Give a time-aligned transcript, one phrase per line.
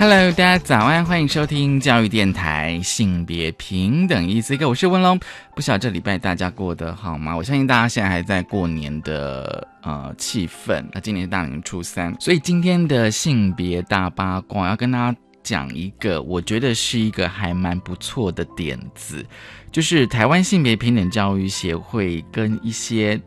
[0.00, 5.18] Hello，大家早安，欢迎收听教育电台性别平等意思一个，我是文龙。
[5.56, 7.36] 不晓得这礼拜大家过得好吗？
[7.36, 10.84] 我相信大家现在还在过年的呃气氛。
[10.92, 19.26] 那今年是大年初三，所以今天的性别大八卦要跟大家讲一个，我觉得是一个还蛮不错的点子，
[19.72, 23.20] 就是台湾性别平等教育协会跟一些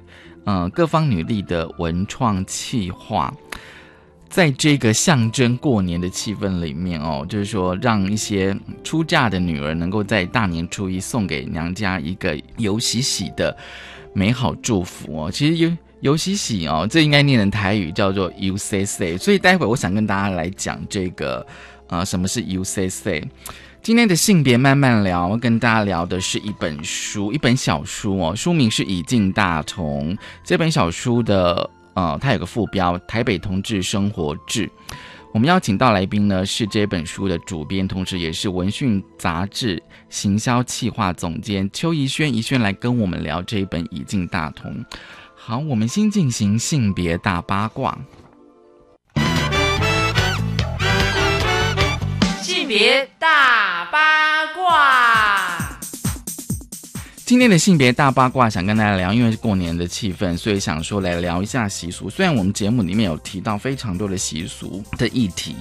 [0.46, 3.30] 呃各方女力的文创企划。
[4.32, 13.56] 在这个象征过年的气氛里面哦，就是说让一些出嫁的女儿能够在大年初一送给娘家一个尤喜喜的
[14.14, 15.30] 美好祝福哦。
[15.30, 19.18] 其实尤尤喜喜哦，这应该念成台语叫做 U C C。
[19.18, 21.46] 所以待会我想跟大家来讲这个
[21.88, 23.28] 呃，什么是 U C C。
[23.84, 30.16] 今天的性别慢慢聊，跟大家聊的是一本书，一本小书哦，书名是《以进大同》。
[30.46, 31.70] 这本小书的。
[31.94, 34.68] 呃，它有个副标《台北同志生活志》。
[35.34, 42.34] 我们邀请到来宾呢，是这本书的主编，同时也是文讯杂志行销企划总监邱怡轩。
[42.34, 44.70] 怡轩来跟我们聊这一本《已进大同》。
[45.34, 47.98] 好，我们先进行性别大八卦。
[52.42, 55.21] 性别大八卦。
[57.32, 62.10] 今天的性别大八卦想跟大家聊，因为是过年的气氛，所以想说来聊一下习俗。
[62.10, 65.56] 虽然我们节目里面有提到非常多的习俗的议题，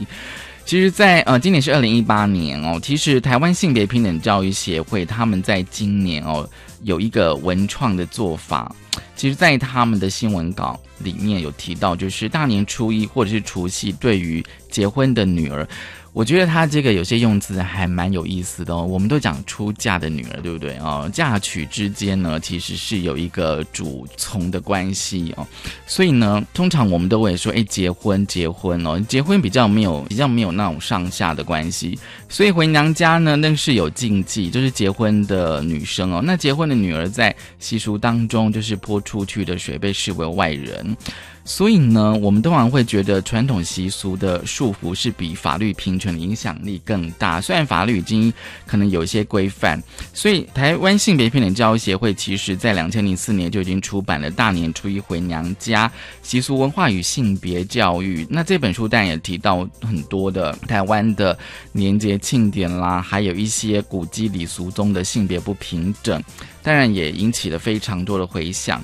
[0.65, 6.45] 其实，在呃今年是二零一八年哦，其实台湾性别平等教育协会他们在今年哦
[6.83, 8.75] 有一个文创的做法，
[9.15, 15.65] 其实，在他们的新闻稿里面有提到，就是大年初一或者是除夕，对于结婚的女儿。
[16.13, 18.83] 我觉得他这个有些用词还蛮有意思的哦。
[18.85, 21.09] 我们都讲出嫁的女儿，对不对哦？
[21.13, 25.47] 嫁娶之间呢，其实是有一个主从的关系哦。
[25.87, 31.99] 所以呢，通常我们都会说，哎，结婚，结婚哦，结婚比较没有，比较没有那种上下的关系。
[32.29, 40.97] 所以回娘家呢，那是有禁忌，就是结婚的女生哦，那结婚的女儿在习俗当中，就是泼出去的水被视为外人。
[41.45, 47.41] 所以呢，我们通常会觉得传统习俗的束缚是比法律平权的影响力更大。
[47.41, 48.33] 虽然法律已经
[48.67, 55.91] 可能有一些规范，所以台湾性别平等教育协会其实在两千零四年就已经出版了《大年初一回娘家
[56.23, 58.25] 习俗文化与性别教育》。
[58.31, 61.37] 那这本书当然也提到很多的台湾的
[61.73, 66.23] 年节庆典啦，还有一些古迹礼俗中的性别不平等，
[66.63, 68.83] 当然也引起了非常多的回响。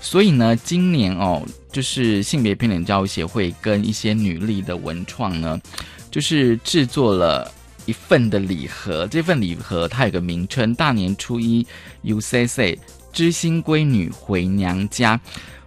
[0.00, 5.60] 所以呢，今年哦，就是性别平等教育协会跟一些女力的文创呢，
[6.10, 7.52] 就是制作了
[7.86, 9.06] 一份的礼盒。
[9.06, 11.66] 这份礼盒它有个名称：大年初一
[12.04, 12.78] ，UCC
[13.12, 15.20] 知心闺女回娘家。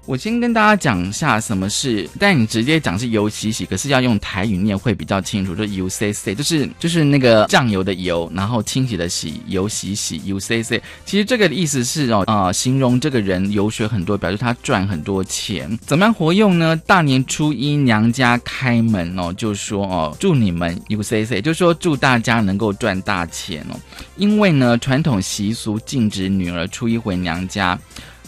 [0.07, 10.81] 我先跟大家讲一下什么是，但你直接讲是油洗洗，可是要用台语念会比较清楚，就 U C C，就是就是那个酱油的油，然后清洗的洗，油洗洗 U C C。
[11.06, 15.78] 其实这个意思是哦，啊，形容这个人油水很多，表示他赚很多钱。
[15.85, 16.75] 怎么样活用呢？
[16.88, 23.79] 大年初一娘家开门哦，就说哦，祝你们 U C C，就说祝大家能够赚大钱哦。
[24.18, 27.79] 因为呢，传统习俗禁止女儿初一回娘家。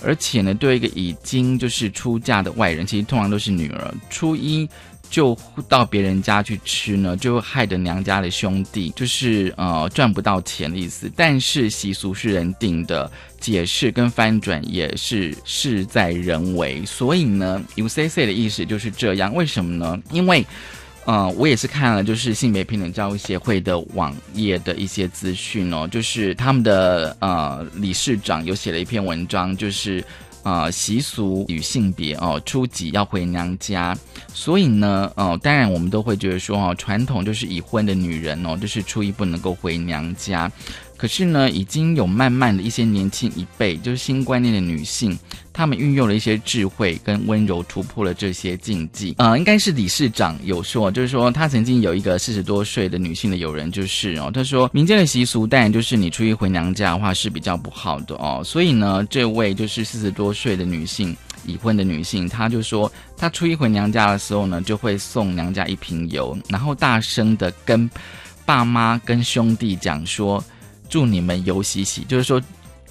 [0.03, 4.68] 而且呢，对一个已经就是出嫁的外人，其实通常都是女儿，初一
[5.09, 5.38] 就
[5.68, 11.12] 到别人家去吃呢，就害得娘家的兄弟就是呃赚不到钱的意思。
[11.16, 19.34] 但是习俗是人定的，解释跟翻转也是事在人为，所以呢，U C C 的意思就是这样。
[19.34, 20.02] 为什么呢？
[20.12, 20.46] 因为。
[21.06, 30.02] 嗯，我也是看了，就是性别平等教育协会的网页的一些资讯哦，就是他们的呃理事长有写了一篇文章，就是
[30.44, 33.94] 呃习俗与性别哦，初级要回娘家，
[34.34, 40.50] 所以呢，哦，当然我们都会觉得说哦，传统就是已婚的女人哦，就是初一不能够回娘家。
[41.03, 45.20] 可是呢，已经有慢慢的一些年轻一辈，就是新观念的女性，
[45.52, 49.14] 她们运用了一些智慧跟温柔，突破了这些禁忌。
[49.17, 61.14] 呃，应该是理事长有说，就是说他曾经有一个四十多岁的女性的友人，就是哦，他说民间的习俗当然就是你初一回娘家的话是比较不好的哦，所以呢，这位就是四十多岁的女性，
[61.46, 67.90] 已婚的女性，她就说她初一回娘家的时候呢，就会送娘家一瓶油，然后大声的跟
[68.46, 70.41] 爸妈跟兄弟讲说。
[70.93, 72.40] 祝你们游喜喜，就是说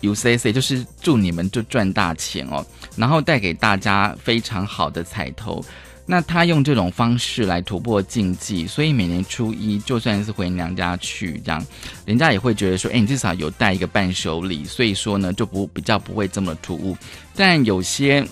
[0.01, 2.67] U C C，就是祝你们就赚大钱哦，
[2.97, 5.65] 然后带给大家非常好的彩头。
[6.05, 11.65] 那他用这种方式来突破禁忌，所以每年初一就算是回娘家去，这样
[12.05, 16.97] 人家也会觉得说，哎，你至少有带一个伴手礼，所以说呢就不比较不会这么突兀。
[17.37, 18.27] 但有些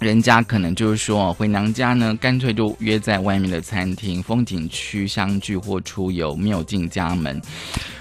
[0.00, 7.40] 人家可能就是说，回娘家呢，干脆就约在外面的餐厅、风景区相聚或出游，没有进家门。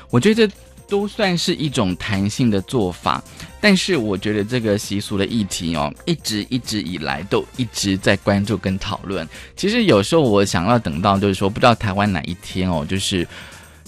[0.09, 0.49] 我觉得。
[0.87, 3.23] 都算是一种弹性的做法，
[3.59, 9.27] 但是我觉得这个习俗的议题哦，一直一直以来都一直在关注跟讨论。
[9.55, 13.27] 其实有时候我想要等到，就是说不知道台湾哪一天哦，就是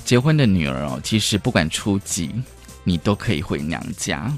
[0.04, 2.32] 结婚的女儿哦，其实不管初几，
[2.84, 4.32] 你都可以回娘家。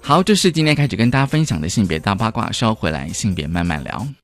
[0.00, 4.23] 好，这是今天开始跟大家分享的性别大八卦，稍回来性别慢慢聊。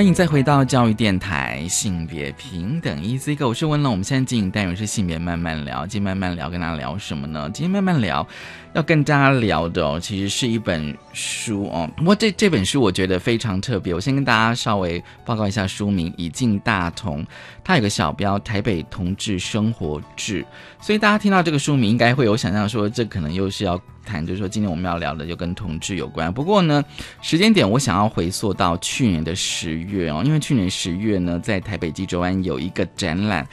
[0.00, 3.92] 欢迎再回到教育电台，性别平等，Easy Go，我是温龙。
[3.92, 7.50] 我们现在进行单元是性别慢慢聊，今天慢慢聊，跟大家聊什么呢？
[7.52, 8.26] 今天慢慢聊。
[8.72, 11.90] 要跟大家聊的哦，其实是一本书哦。
[11.96, 17.22] 不过这这本书我觉得非常特别，我先跟大家稍微报告一下书名《以静大同》，
[17.64, 20.42] 它有个小标《台北同志生活志》，
[20.80, 26.32] 所以大家听到这个书名，应该会有想象说，这可能又是要谈，就是说今天我们要聊的就跟同志有关。
[26.32, 26.84] 不过呢，
[27.20, 33.44] 时间点我想要回溯到去年的十月哦，因为去年十月呢，在台北济州湾有一个展览。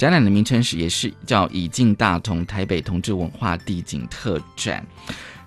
[0.00, 4.82] 展览的名称是也是叫“以进大同台北同志文化地景特展”，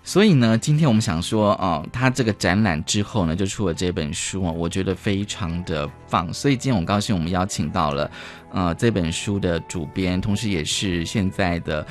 [0.05, 8.11] 所以呢，今天我们想说，哦，他这个展览之后呢，就出了这本书啊，我觉得非常的棒，所以今天我高兴，我们邀请到了，
[8.51, 11.83] 呃，这本书的主编，同时也是现在的。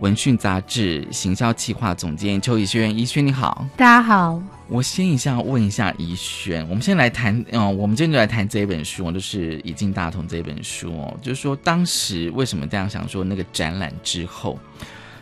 [0.00, 4.42] 文讯杂志行销企划总监邱怡轩，怡轩你好，大家好。
[4.66, 14.58] 我先一下问一下怡轩，我们先来谈，嗯，我们今天就来谈这本书就是《以进大同》这本书哦，就是说当时为什么这样想说那个展览之后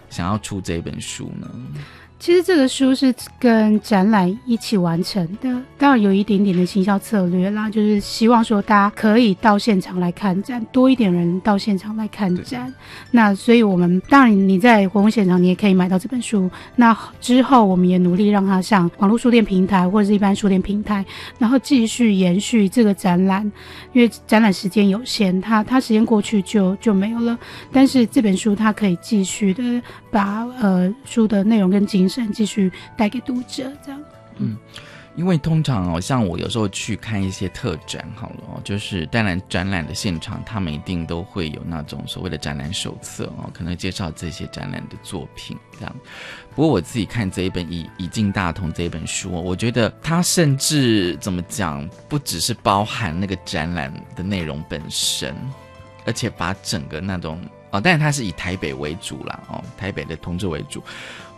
[0.08, 1.50] 想要出这本书呢？
[2.22, 12.72] 其实这个书是跟展览一起完成的，当然有一点点的行销策略啦，就是希望说大家可以到现场来看展，多一点人到现场来看展。
[13.10, 16.48] 那所以我们当然你在活动现场你也可以买到这本书。
[16.76, 21.04] 那之后我们也努力让它上网络书店平台或者是一般书店平台，
[21.40, 23.42] 然后继续延续这个展览，
[23.92, 27.36] 因为展览时间有限，它它时间过去就就没有了。
[27.72, 32.08] 但是这本书它可以继续的把呃书的内容跟精。
[32.32, 34.02] 继续带给读者，这样。
[34.38, 34.56] 嗯，
[35.14, 45.94] 因为通常哦，像我有时候去看一些特展，好了哦，就是当然展览的现场，他们一定都会有那种所谓的展览手册哦，可能介绍这些展览的作品这样。
[46.54, 55.36] 不过我自己看这一本《以以进大同》这一本书，我觉得它甚至怎么讲，不只是包含那个展览的内容本身，
[56.06, 57.38] 而且把整个那种
[57.72, 60.82] 哦，但是它是以台北为主啦，哦，台北的同志为主。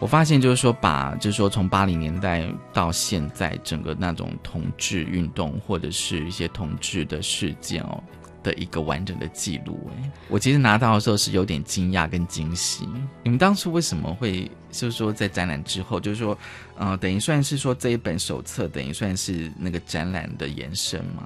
[0.00, 8.02] 我发现就是说，把就是说从八零年代到现在，整个那种同志运动或者是一些同志的事件哦
[8.42, 9.88] 的一个完整的记录。
[9.96, 12.86] 哎，我其实拿到的时候是有点惊讶跟惊喜。
[13.22, 16.36] 你们当初为什么会就是说在展览之后，就是说，
[16.76, 21.24] 呃，等于算是说这一本手册等于算是那个展览的延伸吗？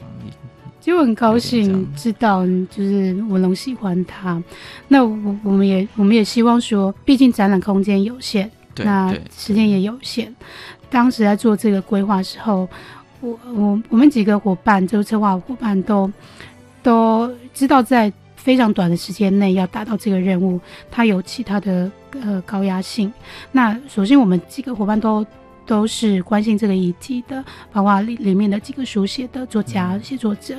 [0.89, 4.43] 其实我很高兴知道，就是文龙喜欢他。
[4.89, 8.51] 那我我们也我们也希望说，毕竟展览空间有限。
[8.77, 10.35] 那时间也有限，
[10.89, 12.67] 当时在做这个规划时候，
[13.21, 16.11] 我我我们几个伙伴，就是策划伙伴都
[16.83, 20.59] 都知道，在非常短的时间内要达到这个任务，
[20.91, 23.13] 它有其他的呃高压性。
[23.53, 25.23] 那首先我们几个伙伴都
[25.69, 30.57] 都是关心这个议题的，包括里里面的几个书写的作家、写作者。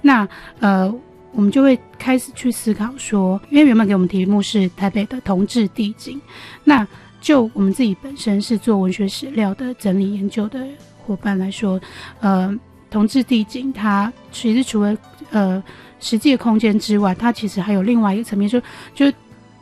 [0.00, 0.26] 那
[0.60, 0.90] 呃，
[1.32, 6.18] 我们就会开始去思考说，因为原本给我们题目是台北的同志地景，
[6.62, 6.86] 那。
[7.24, 10.62] 就我们自己本身是做文学史料的整理研究的
[10.98, 11.80] 伙伴来说，
[12.20, 12.54] 呃，
[12.90, 14.94] 同志地景它其实除了
[15.30, 15.64] 呃
[16.00, 18.60] 实际的空间之外，它其实还有另外一个层面，就
[18.94, 19.10] 就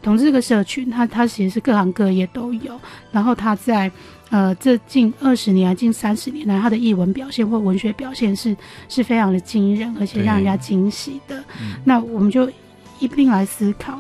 [0.03, 2.77] 同志这个社群，它它其实是各行各业都有，
[3.13, 3.89] 然后它在
[4.33, 8.57] 呃这近二十年、近三十年来，他的译文表现或文学表现是
[8.89, 11.45] 是非常的惊人，而且让人家惊喜的。
[11.85, 12.51] 那我们就。
[13.03, 13.99] 一并来思考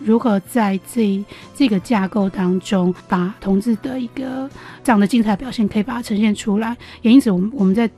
[0.00, 4.50] 如何在这这个架构当中，把同志的一个
[4.82, 6.76] 这样的精彩表现可以把它呈现出来。
[7.02, 7.88] 也因此，我们我们在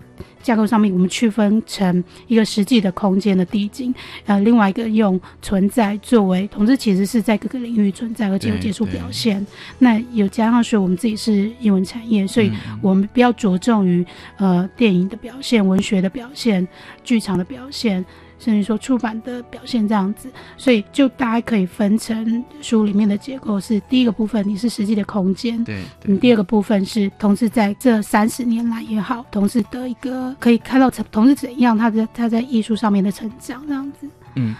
[0.42, 3.94] 架构上面，我们区分成一个实际的空间的递进，
[4.26, 9.44] 呃，另外一个用存在作为同志其实是在各个领域存在，而且有接触表现。
[9.78, 14.04] 那有加上说我们自己是英文产业，所以我们比较着重于
[14.36, 16.68] 呃电影的表现、文学的表现、
[17.02, 18.04] 剧场的表现。
[18.42, 34.56] 甚至说出版的表现这样子，所以就大家可以分成书里面的结构是第一个部分，你是实际的空间，对，你第二个部分是同时在这三十年来也好，同时的一个可以看到同同时怎样他的他在艺术上面的成长这样子，嗯。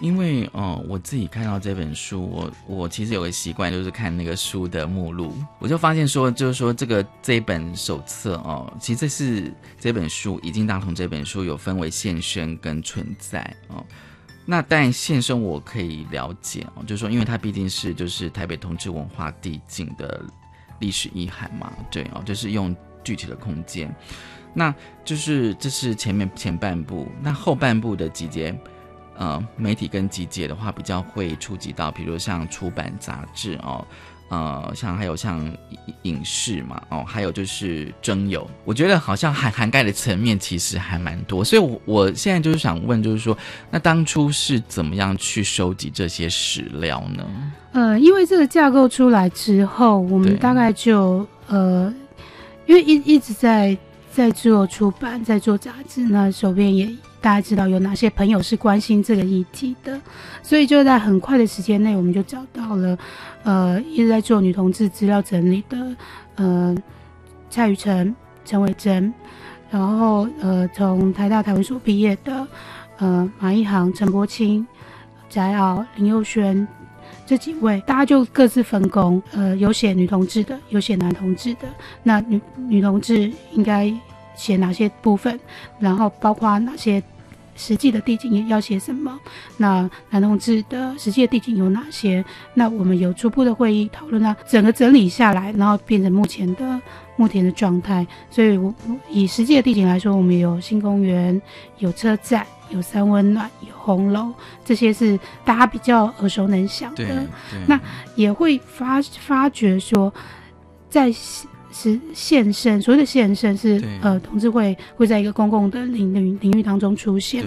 [0.00, 13.84] 因为哦，我自己看到这本书，我我其实有个习惯，就是看那个书的目录，我就发现说，就是说这个这本手册哦，其实这是这本书已经大同这本书有分为现身跟存在哦。
[14.44, 20.24] 那但现身我可以了解哦，就是说，因为它毕竟是就是台北同志文化地景的
[20.80, 23.94] 历史遗憾嘛，对哦，就是用具体的空间，
[24.54, 28.58] 那就是这是前面前半部，那后半部的集结。
[29.18, 33.84] 呃，媒体跟集结的话，比较会触及到，比如像出版杂志哦，
[34.28, 35.44] 呃，像还有像
[36.02, 43.36] 影视嘛，哦，还有就是征友，我觉得好像涵涵盖的层面其实还蛮多，所以，我我现在就是想问，就是说，
[43.72, 47.26] 那当初是怎么样去收集这些史料呢？
[47.72, 51.92] 呃，因为这个架构出来之后，我们大概就呃，
[52.66, 53.76] 因为一一直在
[54.12, 56.88] 在做出版，在做杂志，那手边也。
[57.28, 60.00] 大家知道有哪些朋友是关心这个议题的，
[60.42, 62.98] 所以就在很快的时间内，我们就找到了，
[63.42, 65.94] 呃，一直在做女同志资料整理的，
[66.36, 66.74] 呃，
[67.50, 68.16] 蔡雨辰、
[68.46, 69.12] 陈伟珍，
[69.70, 72.48] 然后呃，从台大台文所毕业的，
[72.96, 74.66] 呃，马一航、陈柏清、
[75.28, 76.66] 翟敖、林佑轩
[77.26, 81.68] 这几位，大家就各自分工，呃，有写女同志的，有写男同志的，
[82.02, 83.92] 那女女同志应该。
[84.38, 85.36] 写哪些部分，
[85.80, 87.02] 然后包括哪些
[87.58, 89.18] 实际的地景要写什么？
[89.56, 92.24] 那男同志的实际的地景有哪些？
[92.54, 96.80] 那我们有初步的会议讨论啊，整个整理下来，然后变成目前的
[97.16, 98.06] 目前的状态。
[98.30, 98.72] 所以，我
[99.10, 101.42] 以实际的地景来说，我们有新公园、
[101.78, 104.32] 有车站、有三温暖、有红楼，
[104.64, 107.26] 这些是大家比较耳熟能详的。
[107.66, 107.78] 那
[108.14, 110.14] 也会发发觉说，
[110.88, 111.12] 在。
[111.70, 117.44] 是现身，所谓的现身是呃，同志会会在一个公共的领域领域当中出现。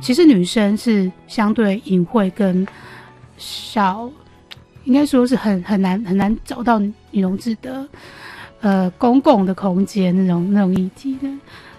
[0.00, 2.66] 其实女生是相对隐晦跟
[3.38, 4.10] 少，
[4.84, 7.88] 应该说是很很难很难找到女同志的
[8.60, 11.28] 呃公共的空间那种那种议题的。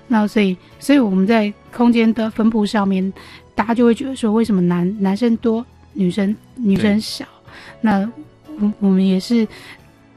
[0.08, 3.12] 那所以所以我们在空间的分布上面，
[3.54, 7.26] 大家就会觉得说，为什么男男生多，女生女生少？
[7.82, 8.10] 那
[8.60, 9.46] 我我们也是。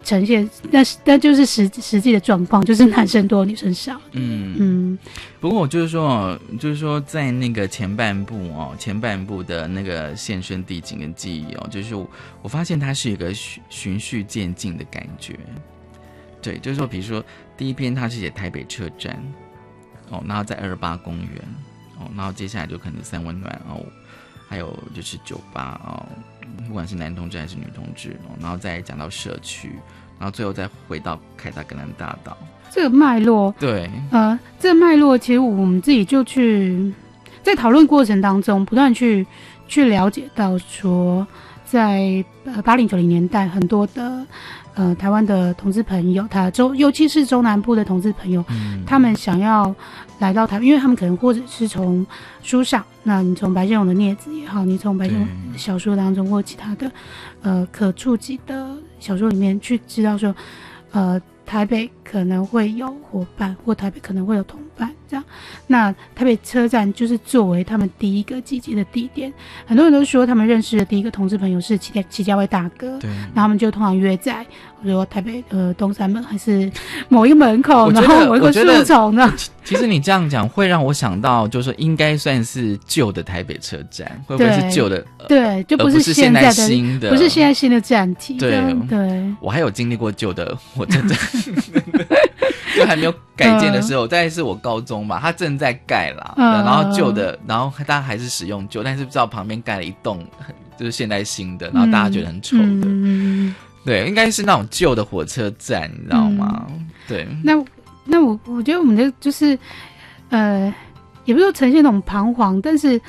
[0.04, 3.98] 呈现，那是但就是实实际的状况，就是男生多，女生少。
[4.12, 4.98] 嗯嗯，
[5.40, 12.08] 不过我就是说哦，就是说在那个前半部哦，前半部的那个现身地景跟记忆哦，就是我
[12.42, 15.38] 我发现它是一个循循序渐进的感觉。
[16.42, 17.24] 对，就是说，比如说
[17.56, 19.18] 第一篇它是写台北车站，
[20.10, 21.28] 哦，然后在二八公园，
[21.98, 23.80] 哦，然后接下来就可能三温暖哦，
[24.46, 26.06] 还有就是酒吧哦，
[26.66, 29.70] 不管是男同志还是女同志哦，然后再讲到社区，
[30.18, 32.36] 然后最后再回到凯达格兰大道。
[32.70, 36.92] 这个脉络，对，呃，这个脉络其实我们自己就去
[37.42, 39.24] 在讨论过程当中，不断去
[39.68, 41.24] 去了解到说，
[41.64, 44.24] 在呃八零九零年代，很多的
[44.74, 49.74] 呃台湾的同志朋友，他中尤其是中南部的同志朋友，嗯，他们想要
[50.18, 52.06] 来到台，因为他们可能或者是从
[52.42, 56.90] 书上，那你从白先勇的镊子也好，你从白先勇对小说当中或其他的
[57.42, 60.34] 呃可触及的小说里面去知道说，
[60.92, 65.24] 呃，台北可能会有伙伴，或台北可能会有同伴，这样。
[65.68, 69.32] 那台北车站就是作为他们第一个集结的地点，
[69.64, 73.08] 很多人都说他们认识的第一个同志朋友是齐家齐家威大哥，对。
[73.08, 74.42] 然后他们就通常约在，
[74.82, 76.70] 比如说台北呃东山门还是
[77.08, 79.32] 某一个门口，然后某一个树丛呢。
[79.64, 84.96] 其实你这样讲会让我想到，就是说应该算是旧的台北车站，会不会是旧的？
[85.18, 88.34] 呃对，就不是是现在的，新的，不是现在新的站体。
[88.34, 91.08] 对对，我还有经历过旧的火车站，
[92.76, 96.34] 就还没有改建的时候，大概是我高中吧，它正在盖啦。
[96.36, 100.26] 嗯然后旧的，然后大家还是使用旧，但是不知道旁边盖了一栋，
[100.78, 102.64] 就是现在新的，然后大家觉得很丑的。
[102.64, 103.54] 嗯，
[103.84, 106.66] 对，应该是那种旧的火车站，你知道吗？
[107.06, 107.52] 对，那
[108.04, 109.58] 那我我觉得我们的就是
[110.30, 110.72] 呃，
[111.24, 113.00] 也不是说呈现那种彷徨，但是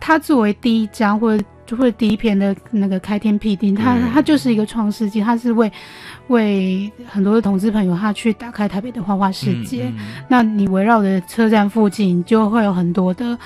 [0.00, 5.72] 它作为第一家或者就会第一篇的那个开天辟地，它嗯它就是一个创世纪，它是为
[6.26, 9.84] 为很多的同志朋友，他去打开台北的花花世界。
[9.84, 13.38] 嗯嗯那你围绕着车站附近，就会有很多的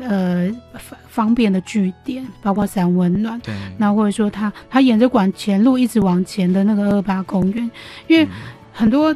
[0.00, 3.36] 呃方方便的据点，包括三温暖。
[3.40, 7.68] 对，那或者说他他沿着管前路一直往前的那个二八公园，
[8.06, 8.28] 因为嗯
[8.72, 9.12] 很多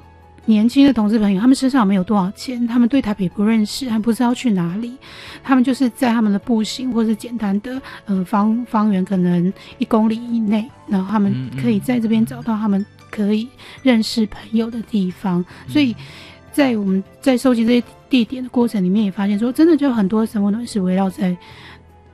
[0.46, 4.96] 年轻的同志朋友，他们身上没有多少钱，他们对台北不认识，还不知道去哪里，
[5.42, 13.48] 他们就是在他们的步行或是简单的呃方方圆可能一公里以内，然后他们可以在这边找到他们可以
[13.82, 15.94] 认识朋友的地方，所以。
[16.54, 21.34] 在我们在收集这些地点的过程里面，也发现说，真的就很多生活暖是围绕在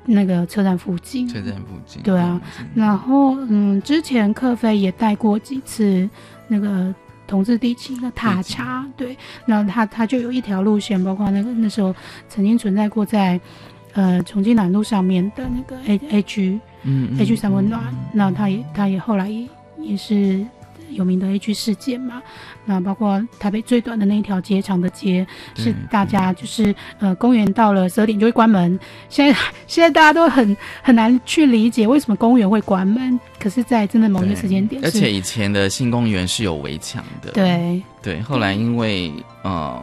[0.05, 1.27] 那个车站附近。
[1.27, 2.01] 车站附近。
[2.05, 6.09] 对啊嗯，然后，嗯，之前克飞也带过几次
[6.47, 6.95] 那个
[7.29, 11.95] 同志地区的塔查，对，然后他他就有一条路线，包括那个那时候
[12.29, 13.39] 曾经存在过在
[13.93, 19.47] 呃重庆南路上面的那个 A A G 嗯 A G 三温暖嗯，那他也他也后来也
[19.81, 20.45] 也是
[20.91, 22.23] 有名的 A 区事件嘛，
[22.65, 28.79] 那包括台北最短的那一条街长的街，是大家就是呃公园到了十二点就会关门。
[29.09, 37.33] 现在 现在大家都很很难去理解为什么公园会关门，可是，在真的某一个时间点，而且以前的新公园是有围墙的。
[37.33, 39.83] 对对，后来因为呃，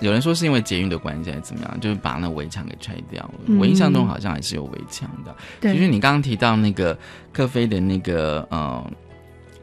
[0.00, 3.34] 有人说是因为捷运的关系还是怎么样，就是把那围墙给拆掉了。
[3.46, 5.34] 嗯我印象中好像还是有围墙的。
[5.60, 6.96] 对，其实你刚刚提到那个
[7.32, 8.90] 科菲的那个呃，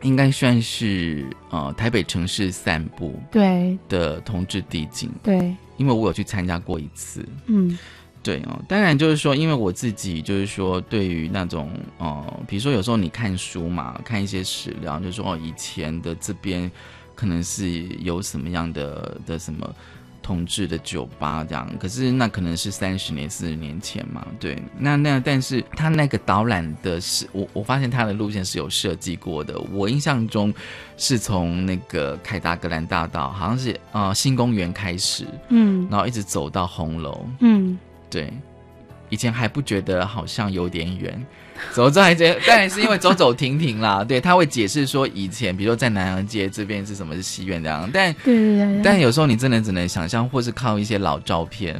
[0.03, 3.77] 应该算是呃台北城市散步对。
[3.89, 7.27] 的同志地景，对，因为我有去参加过一次。
[7.47, 7.77] 嗯。
[8.21, 16.71] 对哦，当然就是说，因为我自己就是说，对于那种呃，比如说有时候你看书嘛，看一些史料，就说哦，以前的这边
[17.15, 19.69] 可能是有什么样的的什么
[20.23, 30.51] 同志的酒吧这样，可是那可能是三十年、四十年前嘛，对，那那但是他那个导览的是我我发现他的路线是有设计过的，我印象中
[30.97, 35.87] 是从那个凯达格兰大道，好像是呃新公园开始，嗯。
[35.91, 37.27] 然后一直走到红楼。
[37.41, 37.77] 嗯，
[38.09, 38.31] 对，
[39.13, 41.25] 以前还不觉得好像有点远，
[41.71, 44.03] 走之后还觉得， 当然是因为走走停停啦。
[44.03, 51.79] 对，他会解释说以前，比如说在南洋街这边是什么是戏院这样，但对对对对，但有时候你真的只能想象，或是靠一些老照片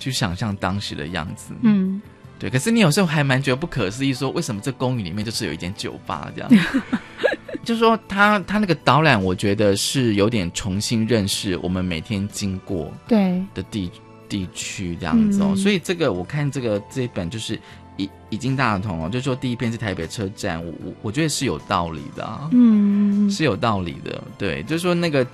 [0.00, 1.54] 去想象当时的样子。
[1.62, 2.02] 嗯
[2.40, 6.50] 对，可是你有时候还蛮觉得不可思议，说为什么这公寓里面就是有一间酒吧这样？
[7.64, 13.88] 就说他他那个导览，我觉得是有点重新认识我们每天经过对，的地
[14.32, 15.56] 地区这样子哦，嗯。
[15.56, 17.58] 所以这个我看这个这一本就是
[17.98, 23.30] 已已经大同哦，就是说第一篇是台北车站，我我我觉得是有道理的、啊，嗯。
[23.30, 25.26] 是有道理的，对，就是说那个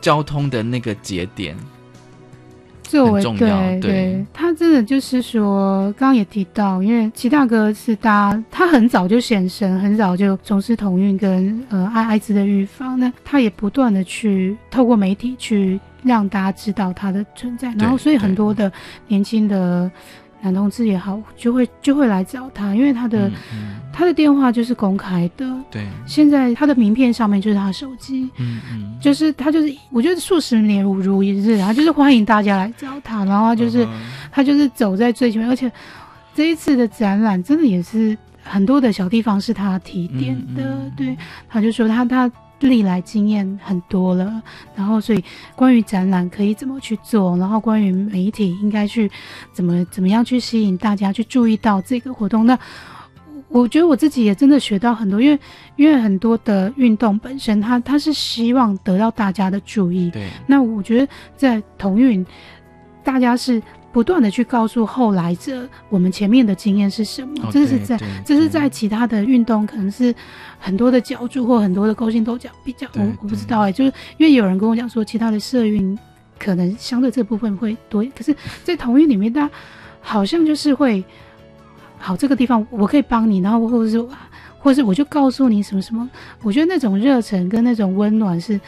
[0.00, 1.56] 交通的那个节点，
[2.90, 4.26] 作为对对。
[4.32, 18.70] 他真的就是说，刚刚也提到，因为齐大哥是大家，他很早就显身，很早就从事同运跟呃艾艾滋的预防，那他也不断的去透过媒体去让大家知道他的存在，然后所以很多的
[19.06, 19.88] 年轻的
[20.42, 23.76] 男同志也好，就会就会来找他，因为他的、嗯嗯。
[23.92, 28.30] 他的电话就是公开的，对，现在他的名片上面就是他的手机。
[28.38, 33.88] 嗯嗯，就是他就是，我觉得数十年如如一日，他就是欢迎大家来找他，然后他就是、嗯
[34.32, 35.70] 他就是走在最前面，而且
[36.32, 41.16] 这一次的展览真的也是很多的小地方是他提点的，对，
[41.48, 44.42] 他就说他他历来经验很多了，
[44.74, 45.24] 然后所以
[45.56, 49.10] 关于展览可以怎么去做，然后关于媒体应该去
[49.52, 52.58] 怎么怎么样去吸引大家去注意到这个活动，那。
[53.52, 55.36] 我觉得我自己也真的学到很多，因为
[55.74, 62.24] 因为很多的运动本身它，它是希望得到大家的注意，对，那我觉得在同运，
[63.02, 63.60] 大家是
[63.92, 70.14] 不断的去告诉后来者我们前面的经验是什么，哦这是在这是在其他的运动可能是
[70.58, 75.98] 很多的角注或很多的勾心斗角比较，我我不知道哎、就是因为有人跟我讲说其他的社运
[76.38, 79.50] 可能相对这部分会多，可是，在同运里面，大家
[80.00, 81.04] 好像就是会，
[81.98, 84.06] 好这个地方我可以帮你，然后或者是。
[84.62, 86.08] 或是我就告诉你什么什么，
[86.42, 88.60] 我觉得那种热忱跟那种温暖是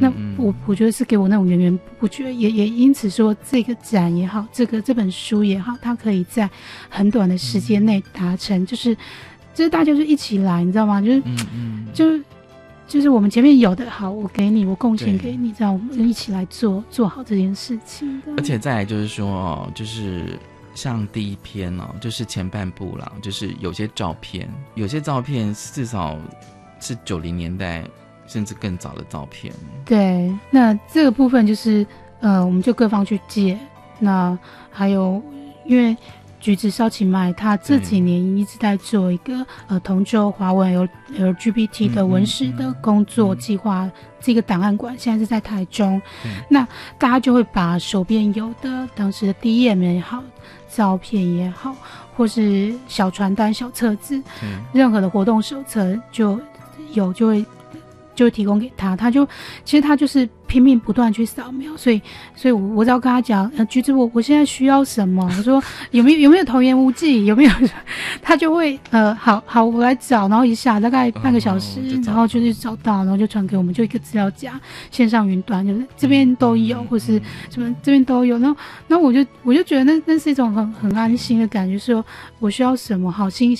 [0.00, 6.48] 那我我觉得是给我那种源源不绝，也也因此说这个展也好，这个这本书也好，它可以在
[6.88, 8.94] 很短的时间内达成，就是
[9.52, 11.02] 就是大家就一起来，你知道吗？
[11.02, 11.22] 就是
[11.92, 12.24] 就是
[12.86, 18.22] 就是我们前面有的好，我给你，我贡献给你，这样我们一起来做做好这件事情。
[18.36, 20.38] 而且再来就是说哦，就是
[20.74, 26.18] 像第一篇哦，就是前半部啦，就是有些照片，有些照片至少
[26.80, 27.84] 是九零年代
[28.26, 29.52] 甚至更早的照片。
[29.84, 31.86] 对，那这个部分就是
[32.20, 33.58] 呃，我们就各方去借。
[33.98, 34.36] 那
[34.70, 35.22] 还有，
[35.64, 35.96] 因为
[36.40, 46.02] 橘子烧起麦，他这几年一直在做一个呃同州华文有 LGBT 的文史的工作计划，这个档案馆现在是在台中。
[46.48, 46.66] 那
[46.98, 50.20] 大家就会把手边有的当时的 DM 也好，
[50.74, 51.74] 照片也好，
[52.16, 56.40] 或是小传单、小册子，对，任何的活动手册就
[56.94, 57.44] 有就会
[58.14, 59.26] 就会提供给他，他就
[59.64, 62.00] 其实他就是拼命不断去扫描，所以
[62.34, 67.50] 所以我我只要跟他讲，呃，橘子我我现在需要什么，我说有没有有没有童言无忌，有没有，
[68.32, 74.58] 他就会呃好好我来找，然后一下大概半个小时，哦然后就是找到，然后就传给我们，就一个资料夹，
[74.90, 78.56] 线上云端就是这边都有，嗯或是什么这边都有，然后
[78.88, 82.02] 然后我就我就觉得那那是一种很很安心的感觉，说
[82.38, 83.54] 我需要什么好新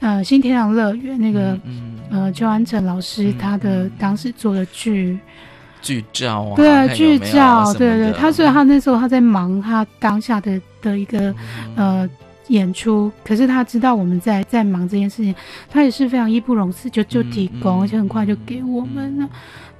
[0.00, 5.18] 呃新天堂乐园那个、嗯呃邱安成老师嗯他的嗯当时做的剧，
[5.80, 11.34] 剧照啊，对啊剧照，对对，他所以他那时候他在忙他当下的的一个
[11.74, 12.06] 呃
[12.48, 15.34] 演出，可是他知道我们在在忙这件事情，
[15.68, 19.28] 他也是非常义不容辞，就就提供，而且很快就给我们了。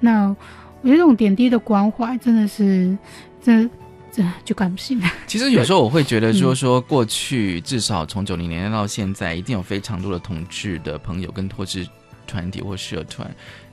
[0.00, 0.28] 那
[0.82, 2.96] 我觉得这种点滴的关怀真的是，
[3.42, 3.70] 真
[4.10, 5.00] 这就感不信。
[5.26, 11.86] 其实有时候我会觉得说嗯说过去至少从九零年代到现在，一定有非常多的同志的朋友跟脱志
[12.26, 13.30] 团体或社团，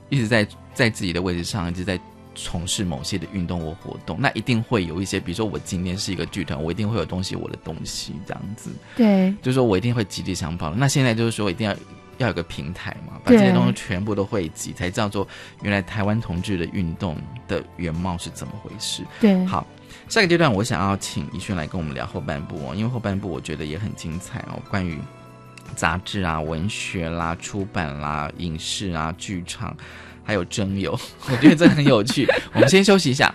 [0.08, 1.98] 一直在在自己的位置上一直在
[2.34, 4.20] 从事某些的运动或活动。
[4.20, 10.74] 那一定会有一些，比如说我今天是一个剧团，我一定会有东西我的东西这样子，对就是说我一定会极力想报。
[10.74, 11.74] 那现在就是说一定要。
[12.18, 15.26] 要有个平台嘛，把这些东西全部都汇集，才知道说
[15.62, 17.16] 原来台湾同志的运动
[17.48, 19.02] 的原貌是怎么回事。
[19.20, 19.66] 对，好，
[20.08, 24.96] 下个阶段我想要请怡轩来跟我们聊后半部哦，因为后半部我觉得也很精彩哦，关于
[25.74, 29.76] 杂志啊、文学啦、出版啦、影视啊、剧场，
[30.24, 30.98] 还有蒸油，
[31.30, 32.26] 我觉得这很有趣。
[32.54, 33.32] 我们先休息一下。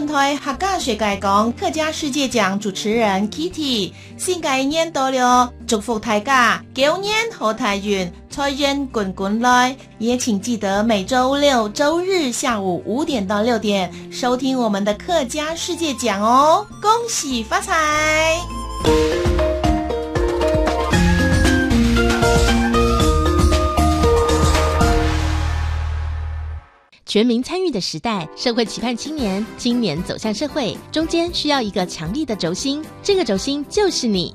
[0.00, 9.76] 分台客家学界讲客家世界奖主持人 Kitty，新嘅一年到了，祝福大家狗年好财运，财源滚滚来。
[9.98, 18.40] 也请记得每周六、周日下午五点到六点收听我们的客家世界奖哦，恭喜发财！
[27.10, 34.32] 全民参与的时代，社会期盼青年，青年走向社会，中间需要一个强力的轴心，这个轴心就是你。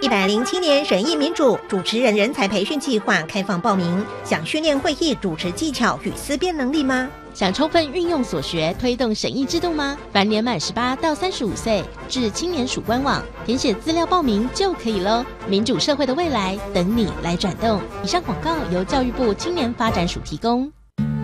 [0.00, 7.06] 一百零七年审议民主主持人人才培训计划开放报名，想训练会议主持技巧与思辨能力吗？
[7.34, 9.98] 想充分运用所学推动审议制度吗？
[10.10, 15.22] 凡年满十八到三十五岁，至青年署官网填写资料报名就可以喽。
[15.46, 17.78] 民主社会的未来等你来转动。
[18.02, 20.72] 以上广告由教育部青年发展署提供。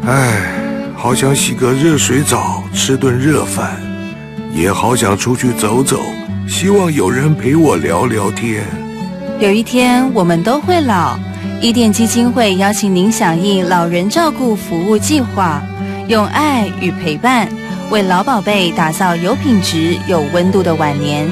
[0.06, 0.40] 唉，
[0.96, 3.80] 好想洗个热水澡，吃顿热饭，
[4.54, 6.00] 也好想出去走走，
[6.48, 8.64] 希望有人陪我聊聊天。
[9.38, 11.18] 有一天我们都会老，
[11.60, 15.62] 伊甸基金会邀请您响应老人照顾服务计划，
[16.08, 17.46] 用爱与陪伴
[17.90, 21.28] 为老宝贝打造有品质、有温度的晚年。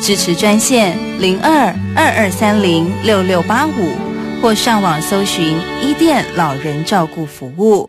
[0.00, 3.92] 支持专线零二二二三零六六八五，
[4.40, 7.88] 或上网搜寻伊甸老人照顾服务。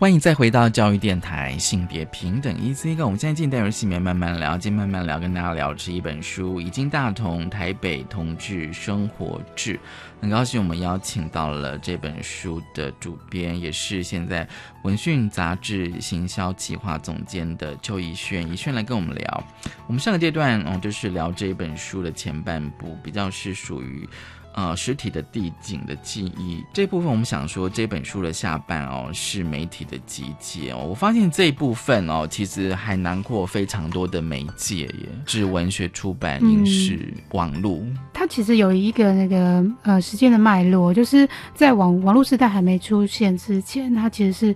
[0.00, 9.74] 欢迎再回到教育电台性别平等 E C 个，我们现在进单元性别慢慢聊，今天慢慢聊跟大家聊的是一本书《已经大同台北同志生活志》。
[10.18, 14.48] 很高兴我们邀请到了这本书的主编，也是现在
[14.84, 19.44] 文讯杂志行销企划总监的邱怡轩，怡轩来跟我们聊。
[19.86, 24.08] 我们上个阶段嗯，就是聊这本书的前半部，比较是属于。
[24.52, 30.84] 呃，实体的地景的记忆这部分，我们想说这本书的下半哦是媒体的集结哦。
[30.88, 37.80] 我发现这一部分哦，其实还囊括非常多的媒介耶，是文学出版、影视、网络。
[38.12, 44.54] 它其实有一个那个呃时间的脉络，就是在网网络时代还没出现之前，它其实是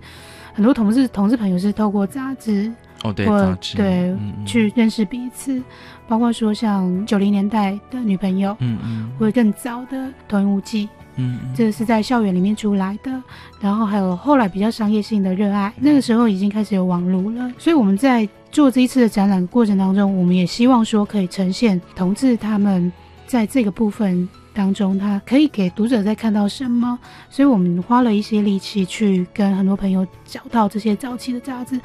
[0.53, 2.71] 很多同事同事朋友是透过杂志
[3.05, 4.15] 哦，对
[4.45, 5.61] 去认识彼此。
[6.07, 13.11] 包括说像九零年代的女朋友，嗯嗯，或者更早的同音无忌，嗯，这个是在校园里面出来的。
[13.59, 17.51] 然后还有后来比较商业性的热爱，那个时候已经开始有网络了。
[17.57, 22.93] 所以我们在做这一次的展览过程当中，我们也希望说可以呈现同志他们
[23.25, 24.29] 在这个部分。
[24.55, 26.97] 当中，它可以给读者在看到什么？
[27.29, 31.79] 所以我们花了一些力气去跟很多朋友找到这些早期的杂志，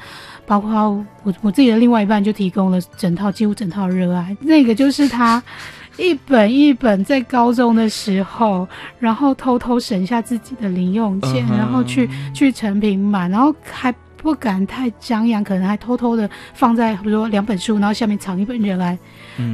[0.45, 0.71] 包括
[1.23, 5.43] 我我自己的另外一半就提供了整套几乎整套热爱，那个就是他
[5.97, 8.65] 一本一本在高中的时候，
[8.97, 18.95] 然后偷偷省下自己的零用钱，然后去去成品买，然后还不敢太张扬，可能还偷偷的放在比如说两本书，然后下面藏一本热爱。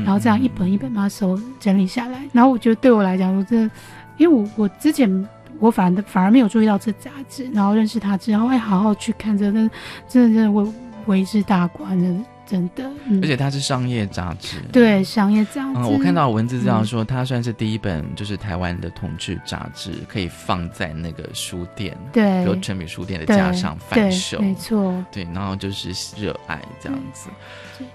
[0.04, 3.76] 然后这样一本一本把它收整理下来，然后我觉得对我来讲，我真的，
[4.18, 5.28] 因为我我之前
[5.60, 9.70] 我反反而没有注意到这杂志，然后认识他之后，哎，好好去看，真的
[10.10, 10.74] 真的真的为
[11.06, 12.26] 为之大观的。
[12.50, 12.90] 真的，
[13.22, 15.80] 而且它是商业杂志，对商业杂志。
[15.82, 27.30] 我看到文字这样说，它算是第一本就是台湾的同志杂志，可以放在那个书店，对，有成品书店的架上贩售，没错，对，然后就是热爱这样子。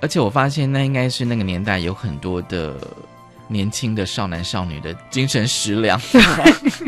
[0.01, 2.77] 而且我发现那应该是那个年代有很多的
[3.49, 5.99] 年轻的少男少女的精神食粮，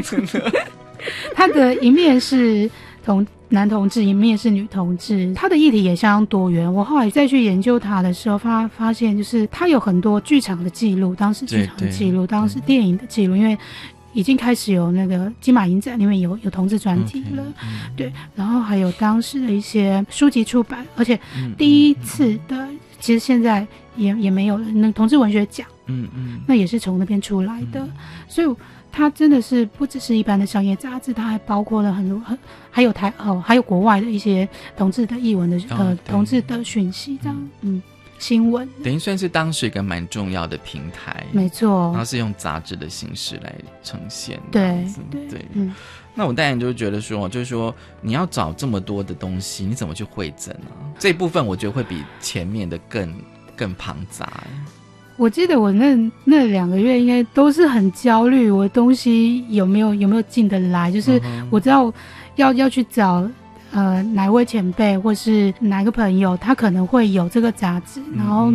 [0.03, 0.53] 真的。
[1.35, 2.71] 它的一面是
[3.05, 3.27] 同。
[3.51, 6.73] 男同志一面是女同志，他的议题也相当多元。
[6.73, 13.57] 我后来再去研究他的时候，发发现就是他有很多剧场的记录，当时剧场的记录，当时电影的记录，因为
[14.13, 17.45] 已经开始有那个金马影展里面有有同志专题了，
[17.95, 21.17] 对，然后还有当时的一些书籍出版，而且
[21.57, 23.65] 第一次的，其实现在
[23.95, 27.87] 也也没有了，那同志文学奖，嗯嗯，那也是从那边出来的，
[28.27, 28.57] 所以
[28.97, 32.39] 它真的是不只是一般的商业杂志，它还包括了很多很
[32.71, 37.83] 还有台哦，还有国外的一些同志的译文的呃同志的讯息这样，嗯。
[38.17, 41.91] 新闻等于算是当时一个蛮重要的平台，没错。
[41.91, 45.45] 然后是用杂志的形式来呈现，对对。
[45.53, 45.75] 嗯，
[46.15, 50.71] 那我当然就觉得说，就是说你要找这么多的东西，你怎么去会诊呢？
[50.99, 53.15] 这部分我觉得会比前面的更
[53.57, 54.45] 更庞杂。
[55.17, 60.91] 我记得我那那两个月应该都是很焦虑，我东西有没有有没有进得来？
[60.91, 61.93] 就是我知道
[62.37, 63.29] 要要去找。
[63.77, 68.53] 呃，哪位前辈或是哪个朋友，他可能会有这个杂志，然后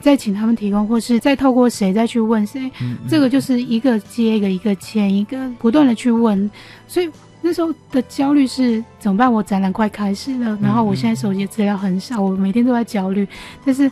[0.00, 2.72] 再请他们提供，或是再透过谁再去问谁，
[3.06, 6.50] 这个就是一个接一个，一个签一个，不断的去问。
[6.88, 7.10] 所以
[7.42, 9.30] 那时候的焦虑是怎么办？
[9.30, 13.28] 我展览快开始了，然后我现在手机资料很少，我每天都在焦虑，
[13.62, 13.90] 但是。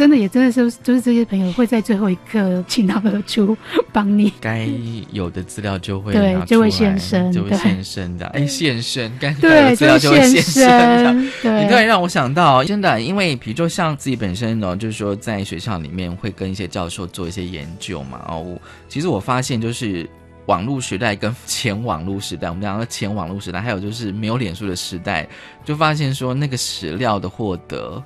[0.00, 3.54] 真的也真的是，就是这些朋友会在最后一刻倾囊而出，
[3.92, 4.66] 帮你该
[5.12, 8.24] 有的资料就会对就会现身，就会现身的。
[8.28, 11.30] 哎，现身，该对资料就会现身。
[11.42, 18.24] 对，你突然让我想到，真的，因为比如说像自己本身呢，就是说在学校里面会跟一些教授做一些研究嘛。
[18.28, 18.58] 哦，
[18.88, 20.08] 其实我发现就是
[20.46, 25.28] 网络时代跟前网络时代，我们讲的前网络时代，还有就是没有脸书的时代，
[25.62, 28.02] 就发现说那个史料的获得，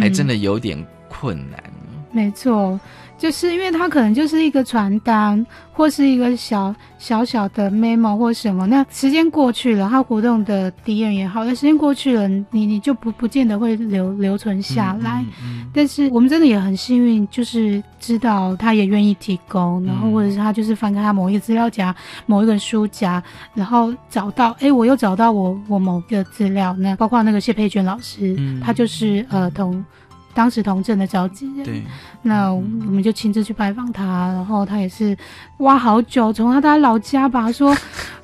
[0.00, 0.84] 还真的有点。
[1.08, 1.62] 困难，
[2.12, 2.78] 没错，
[3.18, 8.66] 就是因为它可能就是一个传单，或是一个小小小的 memo 或什么。
[8.66, 15.24] 那时间过去了，它活动的敌人也好，那时间过去了，你你就不不见得会留留存下来。
[15.74, 29.84] 但是我们真的也很幸运，就是知道他也愿意提供，然后或者是他就是翻开他某一个资料夹、某一个书夹，然后找到，哎，我又找到我我某个资料，那包括那个谢佩娟老师，他就是呃同。
[30.36, 31.82] 当时同镇的召集人，
[32.20, 35.16] 那我们就亲自去拜访他，然后他也是
[35.60, 37.74] 挖好久，从他他老家吧，说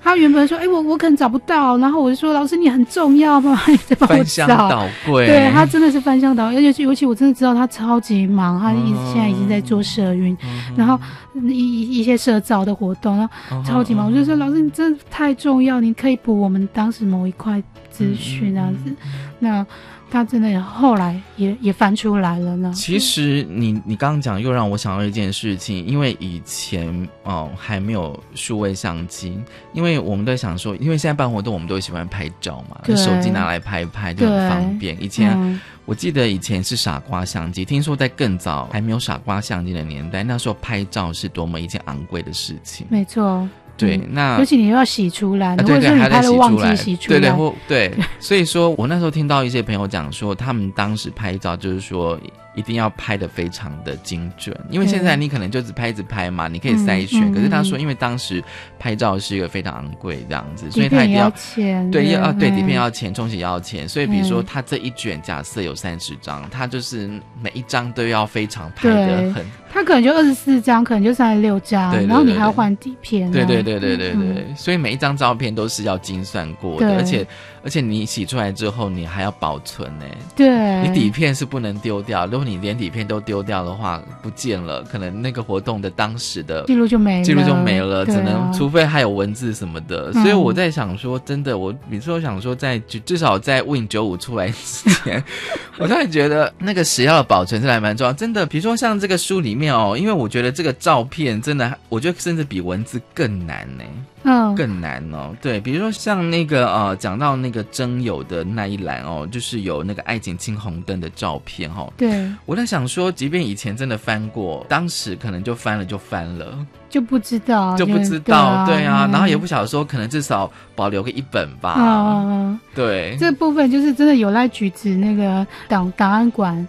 [0.03, 4.87] 他原本说，哎，我我可能找不到，然后我就说，老师你很重要嘛， 你在帮我找。
[5.07, 10.37] 对他真的是翻箱倒，而且尤其我真的知道他超级忙，他一现在已经在做社运，
[10.77, 11.01] 然后
[11.48, 14.09] 一一些社造的活动，然后超级忙。
[14.09, 18.94] 我就说，老师你真的太重要，你可以补我们当时某一块资讯这样子，
[19.38, 19.64] 那。
[20.12, 22.70] 他真的后来也也翻出来了呢。
[22.75, 29.40] 其实你你刚刚讲又让我想到一件事情，因为以前哦还没有数位相机，
[29.72, 35.03] 因为我们都想说，因为现在办活动我们都喜欢拍照嘛，手机拿来拍拍就很方便。
[35.03, 42.87] 以前我记得以前是傻瓜相机，听说在更早还没有傻瓜相机的年代，那时候拍照是多么一件昂贵的事情。
[42.90, 43.48] 没错。
[43.77, 52.19] 对，那尤其你又要洗出来，对对，还在洗出来，对对或对，所以说我那时候听到一些朋友讲说，他们当时拍照就是说。
[52.55, 57.33] 一定要拍的非常的精准，因为现在你可能就只拍一直拍嘛，你可以筛选。
[57.33, 58.45] 可是他说，因为当时
[58.79, 63.89] 拍照是一个非常昂贵这样子，所以他一定要钱，对，要啊，对，底片要钱，冲洗要钱。
[63.89, 67.09] 所以比如说他这一卷假设有三十张，他就是
[67.41, 69.43] 每一张都要非常拍的很。
[69.73, 73.33] 他可能就二十四张，可能就三十六张，然后你还要换底片。
[73.33, 77.27] 对对对对对对，所以每一张照片都是要精算过的，而且
[77.64, 80.05] 而且你洗出来之后，你还要保存呢。
[80.35, 82.27] 对，你底片是不能丢掉。
[82.27, 90.12] 如果你连底片都丢掉的话，不见了，可能那个活动的当时的记录就没了记录就没了，只能除非还有文字什么的。
[90.12, 95.22] 所以我在想说，真的，我每次都想说，在至少在 Win 九五出来之前，
[95.79, 98.12] 我突然觉得那个史料的保存是还蛮重要。
[98.12, 103.85] 真的，比如说像这个书里面哦，因为我觉得这个照片真的，我觉得甚至比文字更难呢。
[104.25, 105.35] 嗯，更难哦。
[105.42, 111.93] 对，比如说像那个呃，讲到那个征友的那一栏哦，就是有那个爱情青红灯的照片哦。
[111.97, 121.71] 对，我在想说，即便以前真的翻过，当时可能就翻了就翻了，就不知道，就不知道，对啊，然后也不晓得说，可能至少保留个一本吧。
[121.71, 126.67] 啊，对，这部分就是真的有赖举子那个档档案馆，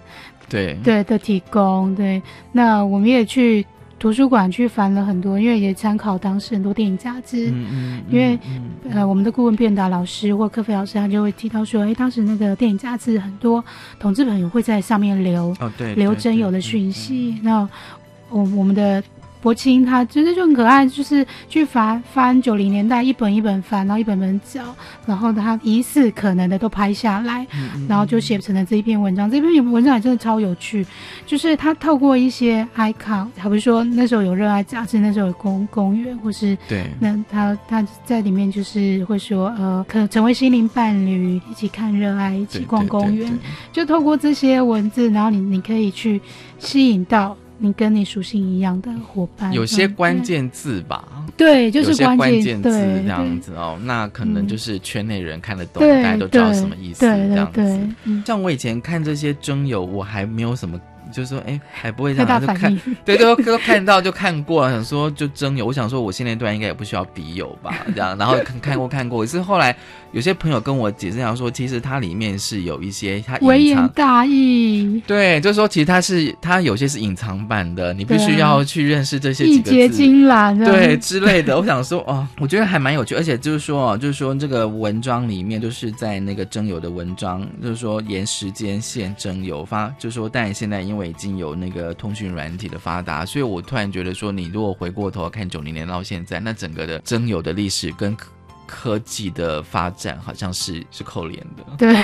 [0.49, 1.95] 对对的提供。
[1.95, 2.21] 对，
[2.51, 3.65] 那我们也去。
[4.03, 7.49] 图书馆去翻了很多，因为也参考当时很多电影杂志。
[7.51, 8.03] 嗯嗯。
[8.11, 8.37] 因为
[8.91, 13.63] 呃，我们的顾问变达老师或科菲老师，他就会提到说，哎，当时那个电影杂志很多
[13.97, 17.39] 同志朋友会在上面留哦，对，留真有的讯息。
[17.41, 17.61] 那
[18.29, 19.01] 我我们的
[19.43, 24.61] 博清他真的就很可爱，就是去翻翻九零年代一本一本翻，然后一本本找，
[25.05, 27.45] 然后他疑似可能的都拍下来，
[27.89, 29.29] 然后就写成了这一篇文章。
[29.29, 30.85] 这篇文章也真的超有趣，
[31.25, 43.29] 就是他透过一些 icon，好比说那时候有热爱杂志，那时候有公公园，或是对，那他他在里面就是会说，呃，可成为心灵伴侣，一起看热爱，一起逛公园，
[43.73, 46.21] 就透过这些文字，然后你你可以去
[46.59, 47.35] 吸引到。
[47.57, 51.07] 你跟你属性一样的伙伴，有些关键字吧？
[51.37, 53.79] 对，就是关键字这样子哦。
[53.83, 57.89] 那可能就是圈内人看得懂，大家都知道什么意思这样子。
[58.25, 60.79] 像我以前看这些征友，我还没有什么。
[61.14, 65.66] 就说哎，还不会这样，就看，对，都都看到就看过，想说就真有。
[65.66, 68.18] 我想说，我现阶段应该也不需要笔友吧，这样。
[68.18, 69.74] 然后看看过看过，可是后来
[70.11, 75.01] 有些朋友跟我解释讲说，其实它里面是有一些它微言大义。
[75.07, 81.57] 对，就是说其实它是它有些是隐藏版的，你必须要去认识这些几个字，金兰对之类的。
[81.57, 98.15] 我想说哦，我觉得还蛮有趣，而且就是说哦，就是说这个文章里面就是在那个征友的文章，就是说沿时间线征友发，就是说但现在因为已经有那个通讯软体的发达，所以我突然觉得说，你如果回过头看九零年到现在，那整个的征友的历史跟
[98.65, 101.63] 科技的发展，好像是是扣连的。
[101.77, 101.95] 对。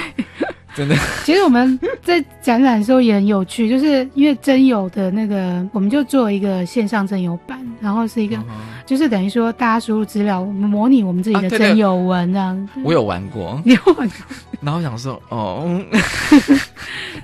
[0.75, 0.95] 真的，
[1.25, 8.37] 其实我们在展览的时候也很有趣，就是因为真友的那个，我们就做一个线上真友版，然后是一个，
[8.85, 12.69] 就是等于说大家输入资料，我们模拟我们自己的真友文这样。
[12.83, 14.15] 我有玩过， 你有玩过？
[14.61, 15.81] 然后想说，哦，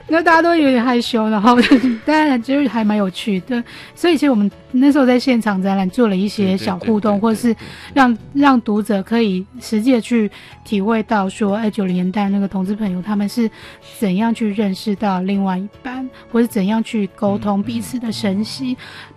[0.08, 1.58] 那大家都有点害羞，然后
[2.06, 3.64] 当然就是还蛮有趣的。
[3.94, 7.56] 所以其实我们那时候在现场展览做了一些小互动，或者是
[7.94, 10.32] 让让读者可以实际的去
[10.64, 13.50] 体会到说，哎，九零年代那个同志朋友他们是。
[13.98, 18.76] 怎样去认识到另外一半，或是怎样去沟通彼此的声息，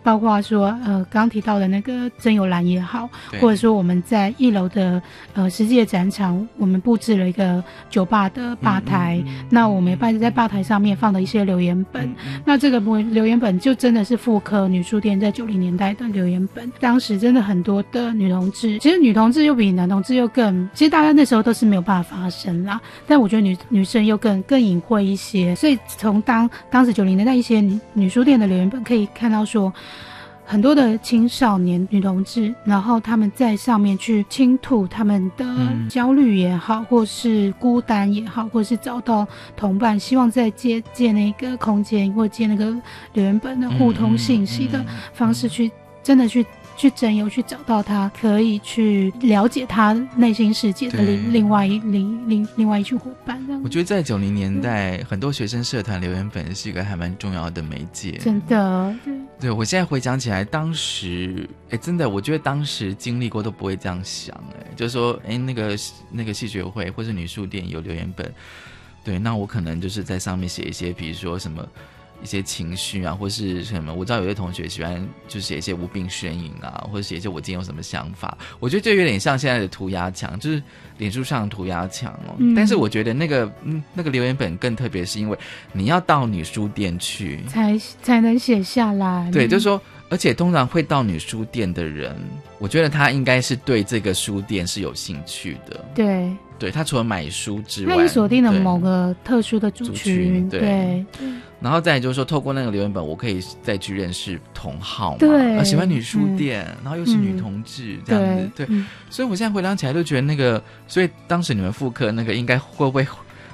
[0.08, 3.06] 包括说，呃，刚提到的那个真有兰也好，
[3.38, 5.02] 或者说我们在一楼的
[5.34, 12.10] 呃实际的展场，我们布置了一个酒吧的吧台，那我们也在吧台上面放了一些留言本，
[12.42, 29.70] 那这个留言本就真的是复刻女书店在九零年代的留言本，当时真的很多的女同志，其实女同志又比男同志又更，其实大家那时候都是没有办法发声啦，但我觉得女女生又更更隐晦一些，所以从当当时九零年代一些女女书店的留言本可以看到说，
[30.50, 35.44] 很多的青少年女同志，然后他们在上面去倾吐他们的
[35.90, 42.74] 焦虑也好，或是孤单也好，或是找到同伴，希望在借借那个空间或借那个
[43.12, 44.82] 留言本的互通信息的
[45.12, 45.70] 方式去
[46.02, 46.46] 真的去。
[46.78, 53.36] 去征友，去找到他，可以去了解他内心世界的另另外一另另另外一群伙伴。
[53.64, 58.12] 我觉得在九零年代，很多学生社团留言本是一个还蛮重要的媒介。
[58.12, 58.94] 真的，
[59.40, 65.76] 对我现在回想起来，当时，哎，真的，我觉得当时经历过都不会这样想，哎，就是说，哎，那个
[66.12, 68.32] 那个戏剧会或是女书店有留言本，
[69.02, 71.66] 对，那我可能就是在上面写一些，比如说什么。
[72.22, 73.92] 一些情绪啊，或是什么？
[73.92, 78.36] 我知道有些同学喜欢就写一些无病呻吟啊，或者写一些我今天有什么想法。
[78.58, 80.62] 我觉得这有点像现在的涂鸦墙，就是
[80.98, 82.34] 脸书上涂鸦墙哦。
[82.56, 85.38] 但是我觉得那个嗯，那个留言本更特别，是因为
[85.72, 89.30] 你要到你书店去才才能写下来。
[89.32, 92.16] 对，就是说，而且通常会到女书店的人，
[92.58, 95.84] 我觉得他应该是对这个书店是有兴趣的。
[95.94, 96.30] 对。
[96.58, 100.48] 对他除了买书之外，他也锁定了某个特殊的族群。
[100.48, 101.06] 对，
[101.60, 105.18] 然后再就是说，透过那个留言本，我可以再去认识同好嘛。
[105.20, 108.50] 对，喜欢女书店，然后又是女同志这样子。
[108.56, 108.66] 对，
[109.08, 113.06] 所以我现在回想起来，就觉得那个，所以当时你们复刻那个，应该会不会？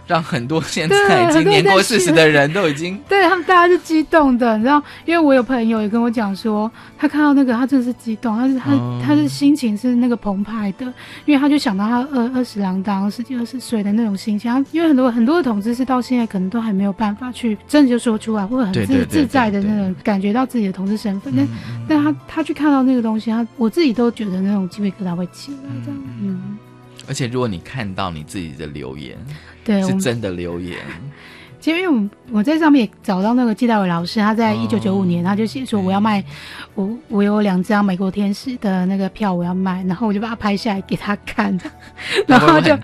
[0.07, 4.83] 让很多现在已经年过四十的人都已经对他们大家是激动的，你知道？
[5.07, 10.85] 因为我有朋友也跟我讲说，他看到那个他真的是激动，他是他他是心情是那个澎湃的，
[11.25, 14.45] 因为他就想到他二二十郎当十几二十岁的那种心情。
[14.73, 21.33] 因为很多很多的同志是到现在可能都还没有办法去真的就说出来，或者很自自在的那种感觉到自己的同志身份。
[21.35, 21.49] 但
[21.89, 26.59] 但他他去看到那个东西，他我自己都觉得那种鸡皮疙瘩会起来，这样嗯。
[27.07, 29.17] 而且如果你看到你自己的留言。
[29.65, 30.79] 对，是真的留言。
[31.61, 36.23] 其实，因为我我在上面也找到那个季大伟老师，他在一九九五年，他就写说我要卖，
[36.75, 41.59] 我我有两张美国天使的那个票我要卖，然后我就把它拍下来给他看，
[42.29, 42.77] 然后就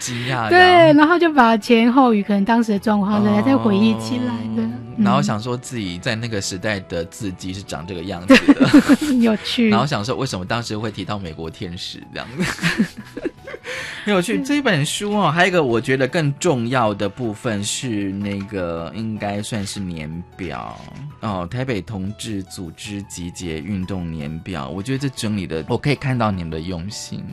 [0.49, 4.67] 对，然后就把前后语可能当时的状况再再回忆起来的，
[4.97, 9.69] 然后想说自己在那个时代的字迹是长这个样子的， 有趣。
[9.69, 13.29] 然后想说为什么当时会提到美国天使这样子。
[14.07, 14.43] 有趣。
[14.43, 20.79] 这本书哦，还有一个我觉得更重要的部分是那个应该算是年表
[21.21, 24.69] 哦，台北同志组织集结运动年表。
[24.69, 27.25] 我觉得这整理的，我可以看到你们的用心。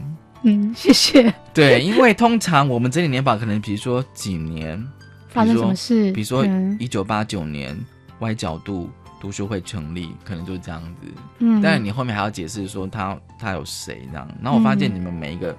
[0.43, 1.33] 嗯，谢谢。
[1.53, 4.81] 对，因为通常我们整理年表，可能比如说几年
[5.29, 6.45] 发生什么事，比如说
[6.79, 7.77] 一九八九年
[8.19, 11.07] 歪角度读书会成立，可能就是这样子。
[11.39, 14.27] 嗯，但是你后面还要解释说他他有谁这样。
[14.41, 15.57] 然后我发现你们每一个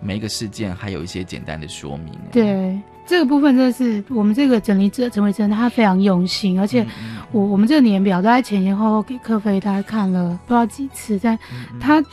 [0.00, 2.14] 每一个事件还有一些简单的说明。
[2.32, 6.86] 对，这个部分真的是我们这个整理者陈伟珍他非常用心，而且
[7.32, 11.38] 我我们这个年表都在前前后后给客飞大概看了不知道几次，但
[11.78, 12.04] 他。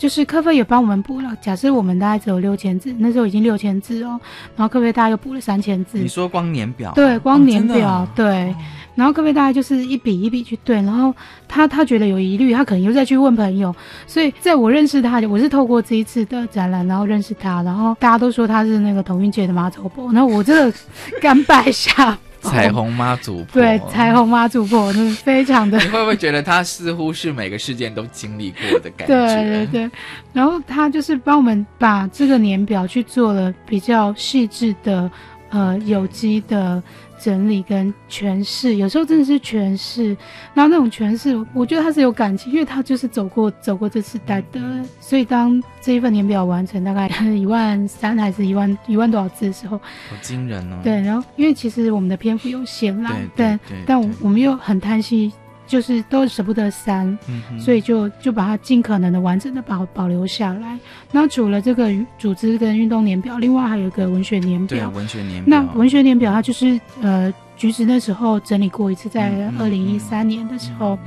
[0.00, 1.36] 就是科费也帮我们补了。
[1.42, 4.18] 假设我们大概只有六千字，那时候已经六千字哦。
[4.56, 5.98] 然后科费大概又补了三千字。
[5.98, 6.90] 你说光年表？
[6.94, 8.08] 对，光年表。
[8.14, 8.54] 对。
[9.00, 10.76] 然后各位大概就是一笔一笔去对。
[10.76, 11.14] 然后
[11.48, 13.74] 他他觉得有疑虑，他可能又再去问朋友。
[14.06, 17.62] 所以在我认识他，我是透过这一次的展览，然后认识他。
[17.62, 20.12] 然后大家都说他是那个同运界的马祖婆。
[20.12, 20.78] 然后我真的
[21.18, 22.18] 甘拜下。
[22.42, 25.76] 彩虹妈祖婆，对，彩虹妈祖婆，就是非常的。
[25.78, 29.14] 你会不会觉得他似乎是每个事件都经历过的感觉？
[29.14, 29.90] 对对对。
[30.32, 35.10] 然后他就是帮我们把这个年表去做了比较细致的，
[35.50, 36.82] 呃，有机的。
[37.22, 40.16] 整理跟诠释，有时候真的是诠释，
[40.54, 44.60] 然后那种诠释，我觉得他是有感情，因为他就是走过走过这次代的，
[45.00, 50.78] 所以当这一份年表完成，大概 一万三还是一万一万多少字的时候，好惊人哦。
[50.82, 55.32] 对，然后因为其实我们的篇幅有限啦，但但我们又很贪心。
[55.70, 60.76] 就是都舍不得删，嗯所以就就把它尽可能的完整的保保留下来。
[61.12, 64.90] 那除了这个组织跟运动年表，另外还有一个文学年表。
[64.90, 65.46] 对，文学年表。
[65.46, 70.98] 那文学年表它就是呃，橘子那时候整理过一次，在二零一三年的时候。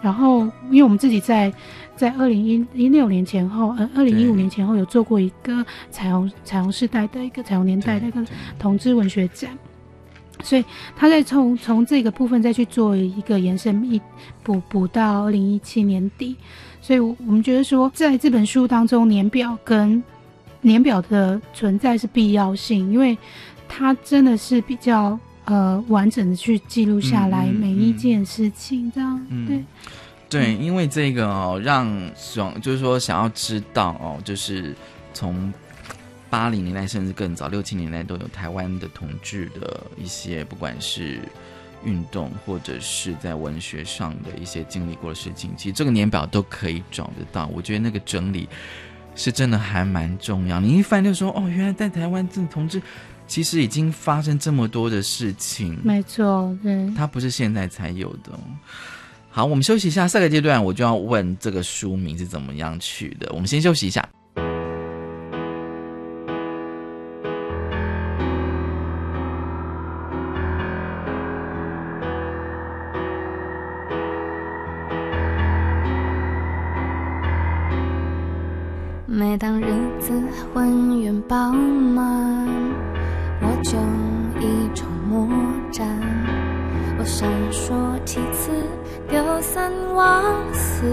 [0.00, 0.40] 然后
[0.70, 1.52] 因为我们自己在
[1.94, 8.24] 在二零一一六年前后，呃，二零一五年前后有做过一个彩虹彩虹时代的一个彩虹年代的一个
[8.58, 9.50] 同志文学展。
[10.46, 14.00] 所以他在从从这个部分再去做一个延伸，一
[14.44, 16.36] 补补到二零一七年底。
[16.80, 20.00] 所以，我我们觉得说，在这本书当中，年表跟
[20.60, 23.18] 年表的存在是必要性，因为
[23.68, 29.64] 它真的是比较呃完整的去记录下来每一件事情，这样对
[30.28, 34.72] 对，因为这个哦，让想就是说想要知道哦，就是
[35.12, 35.52] 从。
[36.28, 41.20] 八零年代甚至更早，六七年代都有台湾的同志的一些，不管是
[41.84, 47.46] 运动或者是在文学上的一些经历过的事情，其实这个年表都可以找得到。
[47.48, 48.48] 我觉得那个整理
[49.14, 50.58] 是真的还蛮重要。
[50.58, 52.82] 你一翻就说，哦，原来在台湾这同志
[53.28, 55.78] 其实已经发生这么多的事情。
[55.84, 58.32] 没错，对，它不是现在才有的。
[59.30, 63.30] 好，我们休息一下，下个阶段我就要问这个书名是怎么样取的。
[63.32, 64.06] 我们先休息一下。
[79.38, 79.66] 当日
[80.00, 80.12] 子
[80.54, 82.48] 浑圆饱满，
[83.42, 83.76] 我就
[84.40, 85.28] 一筹莫
[85.70, 85.86] 展。
[86.98, 87.74] 我闪烁
[88.06, 88.50] 其词，
[89.08, 90.24] 丢三忘
[90.54, 90.86] 四。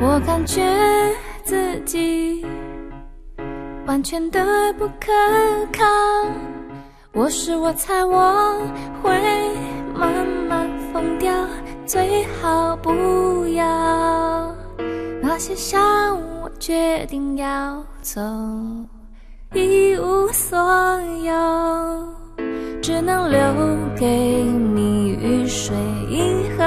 [0.00, 0.62] 我感觉
[1.44, 2.44] 自己
[3.86, 5.12] 完全的不可
[5.72, 5.84] 靠。
[7.12, 8.60] 我是我猜我
[9.02, 9.10] 会
[9.94, 11.32] 慢慢疯掉，
[11.86, 13.25] 最好不。
[15.36, 18.22] 那些伤，我决定要走，
[19.52, 20.58] 一无所
[21.24, 22.08] 有，
[22.80, 23.38] 只能留
[23.94, 25.76] 给你雨水
[26.08, 26.64] 银河。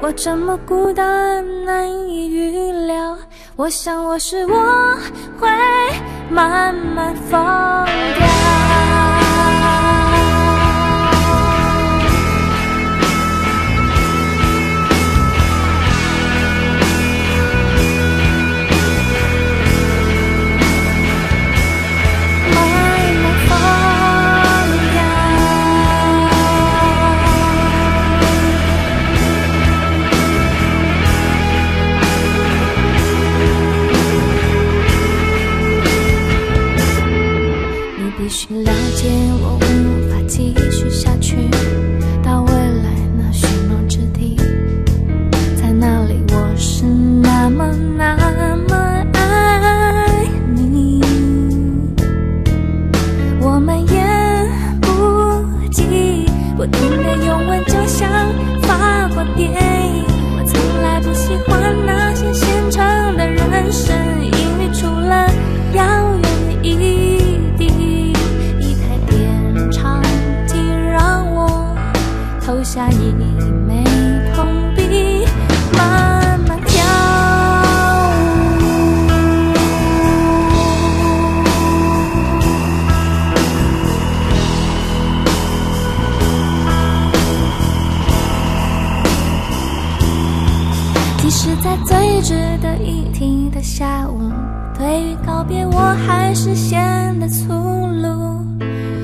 [0.00, 3.18] 我这么孤单，难以预料。
[3.56, 4.96] 我想，我是我
[5.40, 5.48] 会
[6.30, 8.69] 慢慢疯掉。
[72.90, 73.12] 一
[73.66, 73.84] 枚
[74.34, 75.24] 铜币，
[75.76, 76.84] 慢慢跳
[78.56, 78.60] 舞。
[91.18, 94.30] 即使在最值得一提的下午，
[94.76, 96.80] 对于告别我还是显
[97.20, 98.44] 得粗鲁。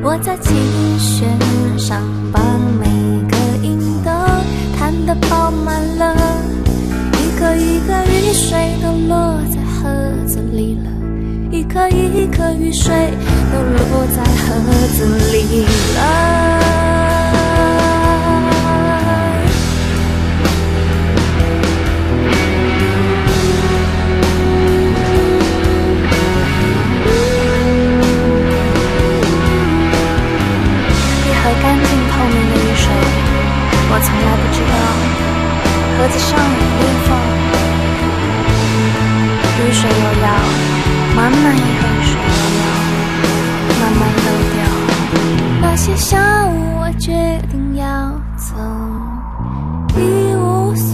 [0.03, 0.55] 我在琴
[0.99, 1.39] 弦
[1.79, 2.01] 上
[2.33, 2.41] 把
[2.79, 2.87] 每
[4.87, 6.15] 弹得饱满了，
[7.15, 9.91] 一颗一颗雨水都落在盒
[10.29, 10.89] 子里了，
[11.51, 12.95] 一颗一颗雨水
[13.53, 14.63] 都落在盒
[14.95, 15.65] 子里
[15.97, 16.76] 了。
[33.97, 34.77] 我从来不知道
[35.97, 37.09] 盒子上有裂缝。
[39.57, 40.25] 雨水又要
[41.17, 42.65] 慢慢一盒水又要
[43.81, 44.55] 慢慢漏掉。
[45.63, 46.13] 那些下
[46.47, 47.09] 午我决
[47.51, 47.85] 定要
[48.37, 48.53] 走，
[49.97, 49.99] 一
[50.37, 50.45] 无
[50.75, 50.93] 所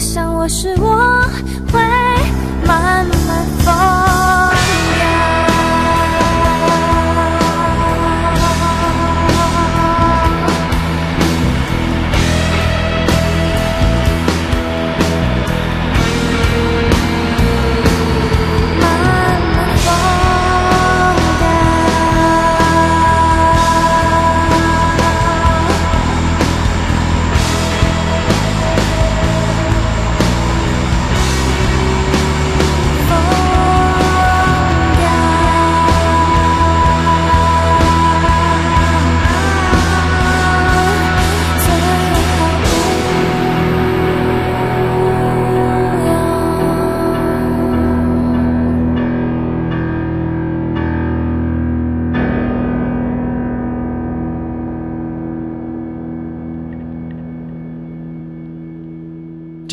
[0.00, 1.22] 想我是我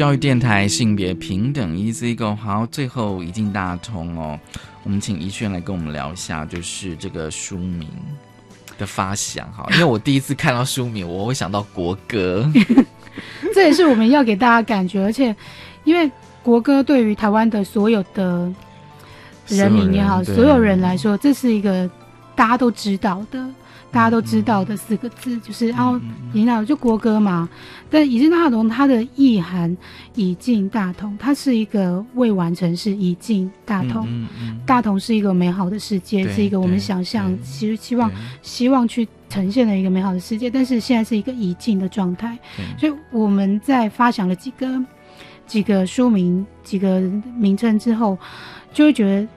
[0.08, 4.40] 教育电台性别平等 Easy Go，好，最后一进大通哦，
[4.84, 7.90] 我们请怡轩来跟我们聊一下，就是这个书名
[8.78, 12.50] 的发想哈，因为我第一次看到书名，我会想到国歌，
[13.54, 15.36] 这也是我们要给大家感觉，而且
[15.84, 16.10] 因为
[16.42, 18.50] 国歌对于台湾的所有的
[19.50, 21.86] 人民也好，所有人来说，这是一个
[22.34, 23.46] 大家都知道的。
[23.92, 26.00] 大家都知道的四个字，就是然后
[26.34, 27.50] 引导就国歌嘛。
[27.90, 29.76] 但以进大同它的意涵，
[30.14, 34.06] 以进大同，它是一个未完成式，以进大同。
[34.10, 38.12] 嗯嗯大同是一个美好的世界，是一个我们想象，对其实希望
[38.42, 42.38] 希望去呈现的一个美好的世界，但是现在是一个已经的状态，
[42.78, 44.68] 所以我们在发想了几个
[45.46, 47.00] 几个书名、几个
[47.38, 48.18] 名称之后，
[48.74, 49.28] 就会觉得。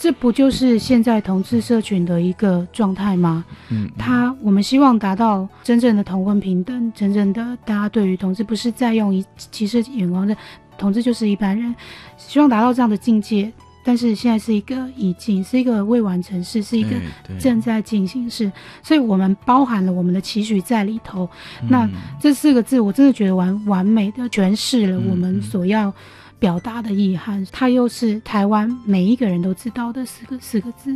[0.00, 3.44] 这不就是现在同志社群的一个状态吗？
[3.68, 10.34] 嗯，他我们希望达到真正的同婚平等，真正的大家对于同志不是在用一歧视眼光的，
[10.78, 11.74] 同志就是一般人，
[12.16, 13.52] 希望达到这样的境界。
[13.82, 16.90] 但是现在是一个已经是一个未完成式，是一个
[17.38, 18.50] 正在进行式，
[18.82, 21.28] 所以我们包含了我们的期许在里头。
[21.60, 21.88] 嗯那
[22.18, 25.92] 这四个字，我真的觉得完完美的诠释了我们所要
[26.40, 30.92] 表达的遗憾，它又是台湾每一个人都知道的四个四个字，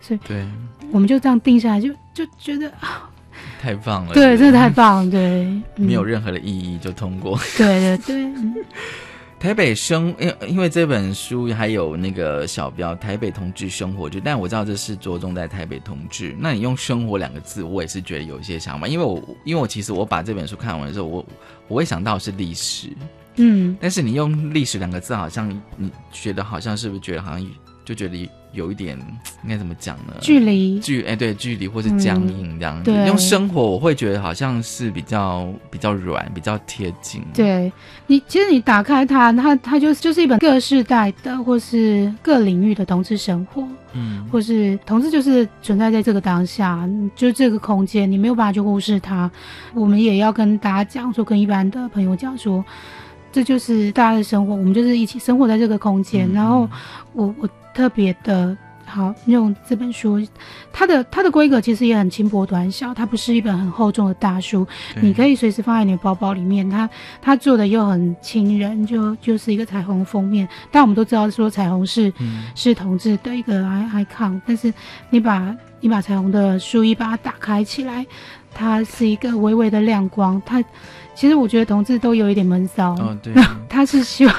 [0.00, 0.44] 所以对，
[0.90, 3.08] 我们就这样定下来，就就觉得啊
[3.60, 5.44] 太棒了，对，真的太棒了，对，
[5.76, 5.86] 嗯。
[5.86, 7.38] 没有任何的意义就通过。
[7.56, 8.54] 对对 对，嗯。
[9.38, 16.32] 台北生，因因为这本书还有那个小标“台北同志生活”，就但我知道这是着重在台北同志。
[16.38, 21.26] 那你用“生活”两个字，我也是觉得有一些想法，因为我因为我其实我把这本书看完的时候，我
[21.66, 22.90] 我会想到是历史，
[23.36, 27.46] 嗯，但是你用“历史”两个字，好像你觉得好像是不是觉得好像
[27.84, 28.96] 就觉得有一点
[29.42, 30.14] 应该怎么讲呢？
[30.20, 32.92] 距离距哎对距离或是僵硬这样子。
[32.92, 37.22] 对用生活，我会觉得好像是比较比较软，比较贴近。
[37.34, 37.72] 对
[38.06, 49.28] 你，其实你打开它，它它就就是一本各世代的或是各领域的同志生活，嗯，或是同志就是存在在这个当下，就这个空间，你没有办法去忽视它。
[49.74, 52.64] 我们也要跟大家讲说，跟一般的朋友讲说，
[53.32, 56.30] 这就是大家的生活，我们就是一起生活在这个空间。
[56.32, 56.68] 然后
[57.14, 60.20] 我我特别的好用这本书，
[60.70, 64.66] 它的它的规格其实也很轻薄短小，它不是一本很厚重的大书，
[65.00, 66.68] 你可以随时放在你的包包里面。
[66.68, 66.88] 它
[67.22, 70.46] 它做的又很亲人，就就是一个彩虹封面。
[70.70, 72.12] 但我们都知道说彩虹是、
[72.54, 74.70] 是同志的一个 i icon，但是
[75.08, 78.04] 你把你把彩虹的书衣把它打开起来，
[78.52, 80.40] 它是一个微微的亮光。
[80.44, 80.62] 它
[81.22, 83.32] 其实我觉得同志都有一点闷骚，哦对，
[83.70, 84.34] 他是希望。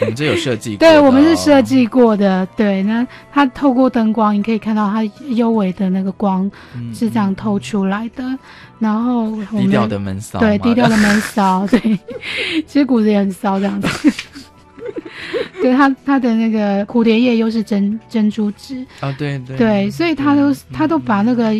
[0.00, 2.46] 我们这有设计过，对我们是设计过的。
[2.54, 6.48] 对，那它透过灯光，你可以看到它幽微的那个光
[6.92, 8.22] 是这样透出来的。
[8.78, 11.80] 然后低调的闷骚，对，低调的闷骚， 对，
[12.66, 14.12] 其实骨子也很骚这样子。
[15.62, 21.52] 对他他的那个蝴蝶叶又是珍珍珠质啊，对对对，所以他都他都把那个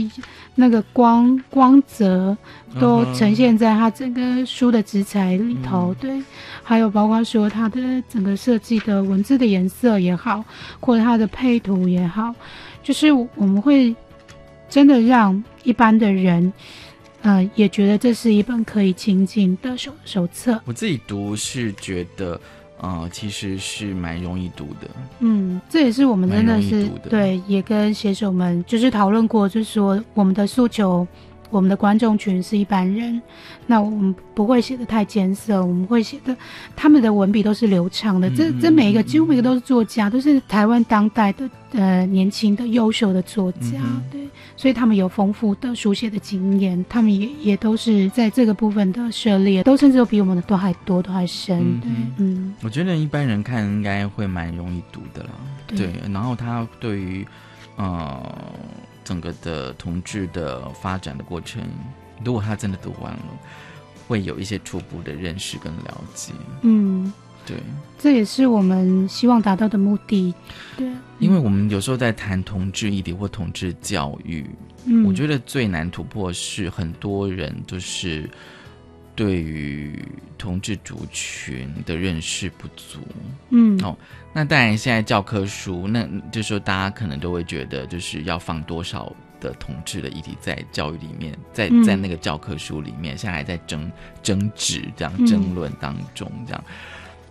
[0.60, 2.36] 那个光光泽
[2.80, 6.20] 都呈现在它整个书的纸材里头，对，
[6.64, 10.44] 还有包括说它的整个设计的文字的颜色也好，
[10.80, 12.34] 或者它的配图也好，
[12.82, 13.94] 就是我们会
[14.68, 16.52] 真的让一般的人，
[17.22, 20.60] 呃，也觉得这是一本可以亲近的手手册。
[20.64, 22.40] 我自己读是觉得。
[22.80, 24.88] 呃，其实是蛮容易读的。
[25.20, 31.06] 嗯，这也是我们真的是对，也跟写手们就是讨论过，就是说我们的诉求。
[31.50, 33.20] 我们的观众群是一般人，
[33.66, 36.36] 那我们不会写的太艰涩，我们会写的，
[36.76, 38.28] 他们的文笔都是流畅的。
[38.30, 43.80] 这这每一个几乎每个都是作家，都是台湾当代的呃年轻的优秀的作家，
[44.10, 51.80] 对，所以他们有丰富的书写的经验，他们也也都是在这个部分的涉猎，都甚至都比我们的都还多，都还深。
[51.80, 55.30] 对，嗯，我觉得一般人看应该会蛮容易读的了，
[55.68, 57.26] 对，然后他对于
[57.76, 58.22] 呃。
[59.08, 61.62] 整个的同志的发展的过程，
[62.22, 63.24] 如果他真的读完了，
[64.06, 66.34] 会有一些初步的认识跟了解。
[66.60, 67.10] 嗯，
[67.46, 67.56] 对，
[67.98, 70.34] 这也是我们希望达到的目的。
[70.76, 70.86] 对，
[71.20, 74.44] 因为我们有时候在谈同志议题或同志教育，
[74.84, 78.28] 嗯，我觉得最难突破是很多人就是
[79.18, 80.00] 对于
[80.38, 83.00] 同志族群的认识不足。
[83.50, 83.98] 嗯，哦。
[84.32, 93.90] 那当然，现在教科书，那就说大家可能都会觉得，就是要放多少的同志的议题在教育里面，在在那个教科书里面，现在还在争
[94.22, 96.64] 争执这样争论当中，这样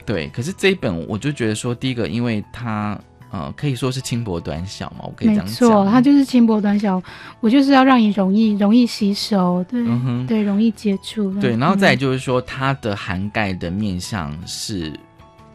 [0.05, 0.27] 对。
[0.31, 2.99] 可是这一本，我就觉得说，第一个，因为它
[3.31, 7.01] 呃可以说是轻薄短小嘛，我可以这样讲，没错，它就是轻薄短小，
[7.39, 9.85] 我就是要让你容易容易吸收，对
[10.27, 11.55] 对，容易接触，对。
[11.57, 14.91] 然后再就是说，它的涵盖的面向是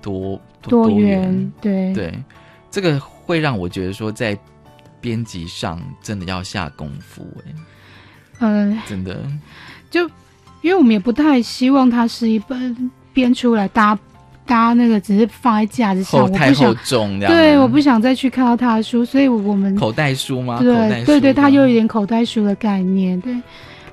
[0.00, 0.40] 多。
[0.68, 2.14] 多元，对对，
[2.70, 4.38] 这个会让我觉得说，在
[5.00, 7.54] 编辑上真的要下功夫哎，
[8.38, 9.28] 嗯，真的，
[9.90, 10.08] 就
[10.60, 13.98] 因为我们也不太希望它是一本编出来搭
[14.52, 20.58] 搭那个只是放在架子上，太厚重，对，我不想再去看到他的书，所以我们口袋书吗？
[20.60, 23.34] 对对对，它又有点口袋书的概念，对，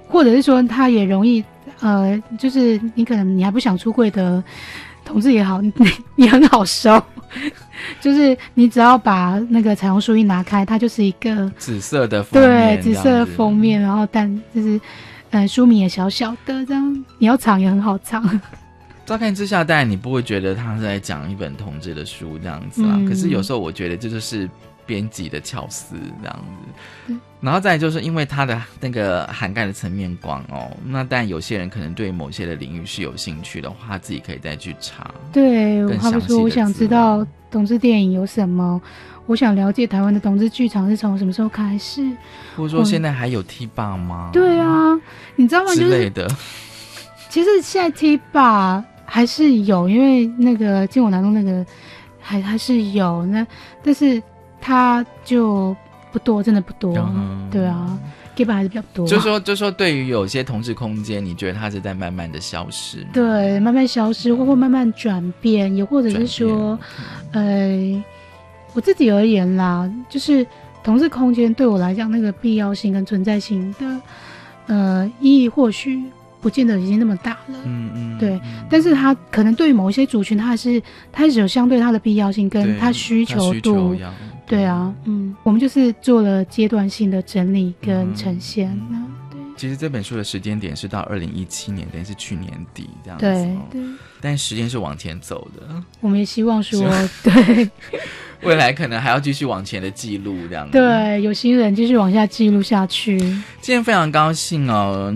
[0.10, 1.41] 或者是说它也容易
[1.80, 4.43] 呃，就是你可能你还不想出柜的。
[5.05, 5.74] 同志也好，你
[6.16, 7.01] 你很好收，
[7.99, 14.80] 就是你只要把那个彩虹书一拿开，它就是一个紫色的对紫色封面，然后但就是
[15.32, 18.22] 呃书名也小小的这样，你要藏也很好藏。
[19.10, 24.49] 乍看之下，当然你不会觉得他是在讲一本同志的书这样子啊，可是有时候我觉得这就是。
[24.86, 26.39] 编辑的巧思这样
[27.05, 35.14] 子，然后再就是因为它的那个涵盖的层面广哦，那但有些人可能对某些的领域是有兴趣的话，自己可以再去查。
[35.32, 38.82] 对，他们说我想知道同志电影有什么，
[39.28, 42.01] 我想了解台湾的同志剧场是从什么时候开始，
[42.57, 44.32] 或者说现在还有 T 八吗？
[44.34, 44.99] 对啊，
[45.36, 45.72] 你知道吗？
[45.76, 46.28] 之类的。
[47.30, 51.66] 其实现在 T 八还是有，因为那个进我南东那个
[52.20, 53.45] 还还是有那，
[53.84, 54.22] 但是。
[54.62, 55.74] 他就
[56.12, 56.93] 不多，真的不多，
[57.49, 57.97] 对啊
[58.36, 59.07] ，gay 吧还是比较多。
[59.07, 63.07] 就说，就说，对于有些同志空间，你觉得它是在慢慢的消失？
[63.14, 66.78] 对，慢慢消失，或或慢慢转变，也或者是说，
[67.32, 68.03] 呃，
[68.74, 70.45] 我自己而言啦，就是
[70.84, 74.01] 同志空间对我来讲，那个必要性跟存在性的
[74.68, 76.03] 呃意义，或许
[76.41, 77.55] 不见得已经那么大了。
[77.65, 80.81] 嗯嗯，对，但是它可能对于某一些族群，它还是
[81.11, 83.95] 它是有相对它的必要性，跟它需求度。
[84.47, 88.75] 对啊，嗯，我们就是做了阶段性的整理跟呈现
[89.55, 93.25] 其实这本书的时间点是到二零一七年，等于是去年底这样子。
[93.25, 93.89] 对对，
[94.21, 95.83] 但时间是往前走的。
[95.99, 96.81] 我们也希望说，
[97.21, 97.69] 对，
[98.41, 100.67] 未来可能还要继续往前的记录这样。
[100.71, 103.19] 对，有心人继续往下记录下去。
[103.19, 105.13] 今天非常高兴哦。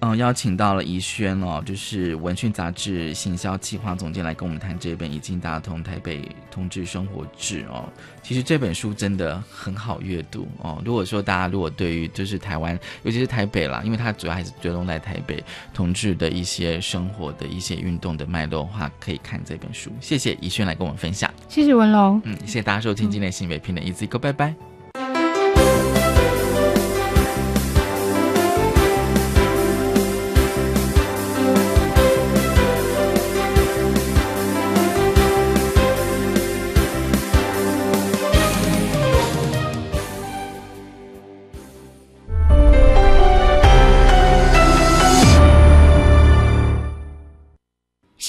[0.00, 7.88] 嗯，邀请到了怡轩哦，就是文讯杂志行销企划总监来跟我们谈这本《已经打通台北同志生活志》哦。
[8.22, 10.82] 其实这本书真的很好阅读哦。
[10.84, 15.42] 如果说大家如果对于就是台湾，尤其是台北啦，因为它主要还是追踪在台北
[15.72, 19.90] 同志的一些生活的一些运动的脉络的话，可以看这本书。
[20.00, 24.65] 谢谢怡轩来跟我们分享，谢谢文龙，嗯，谢谢大家收听今天的新北平的 Easy Go，拜拜。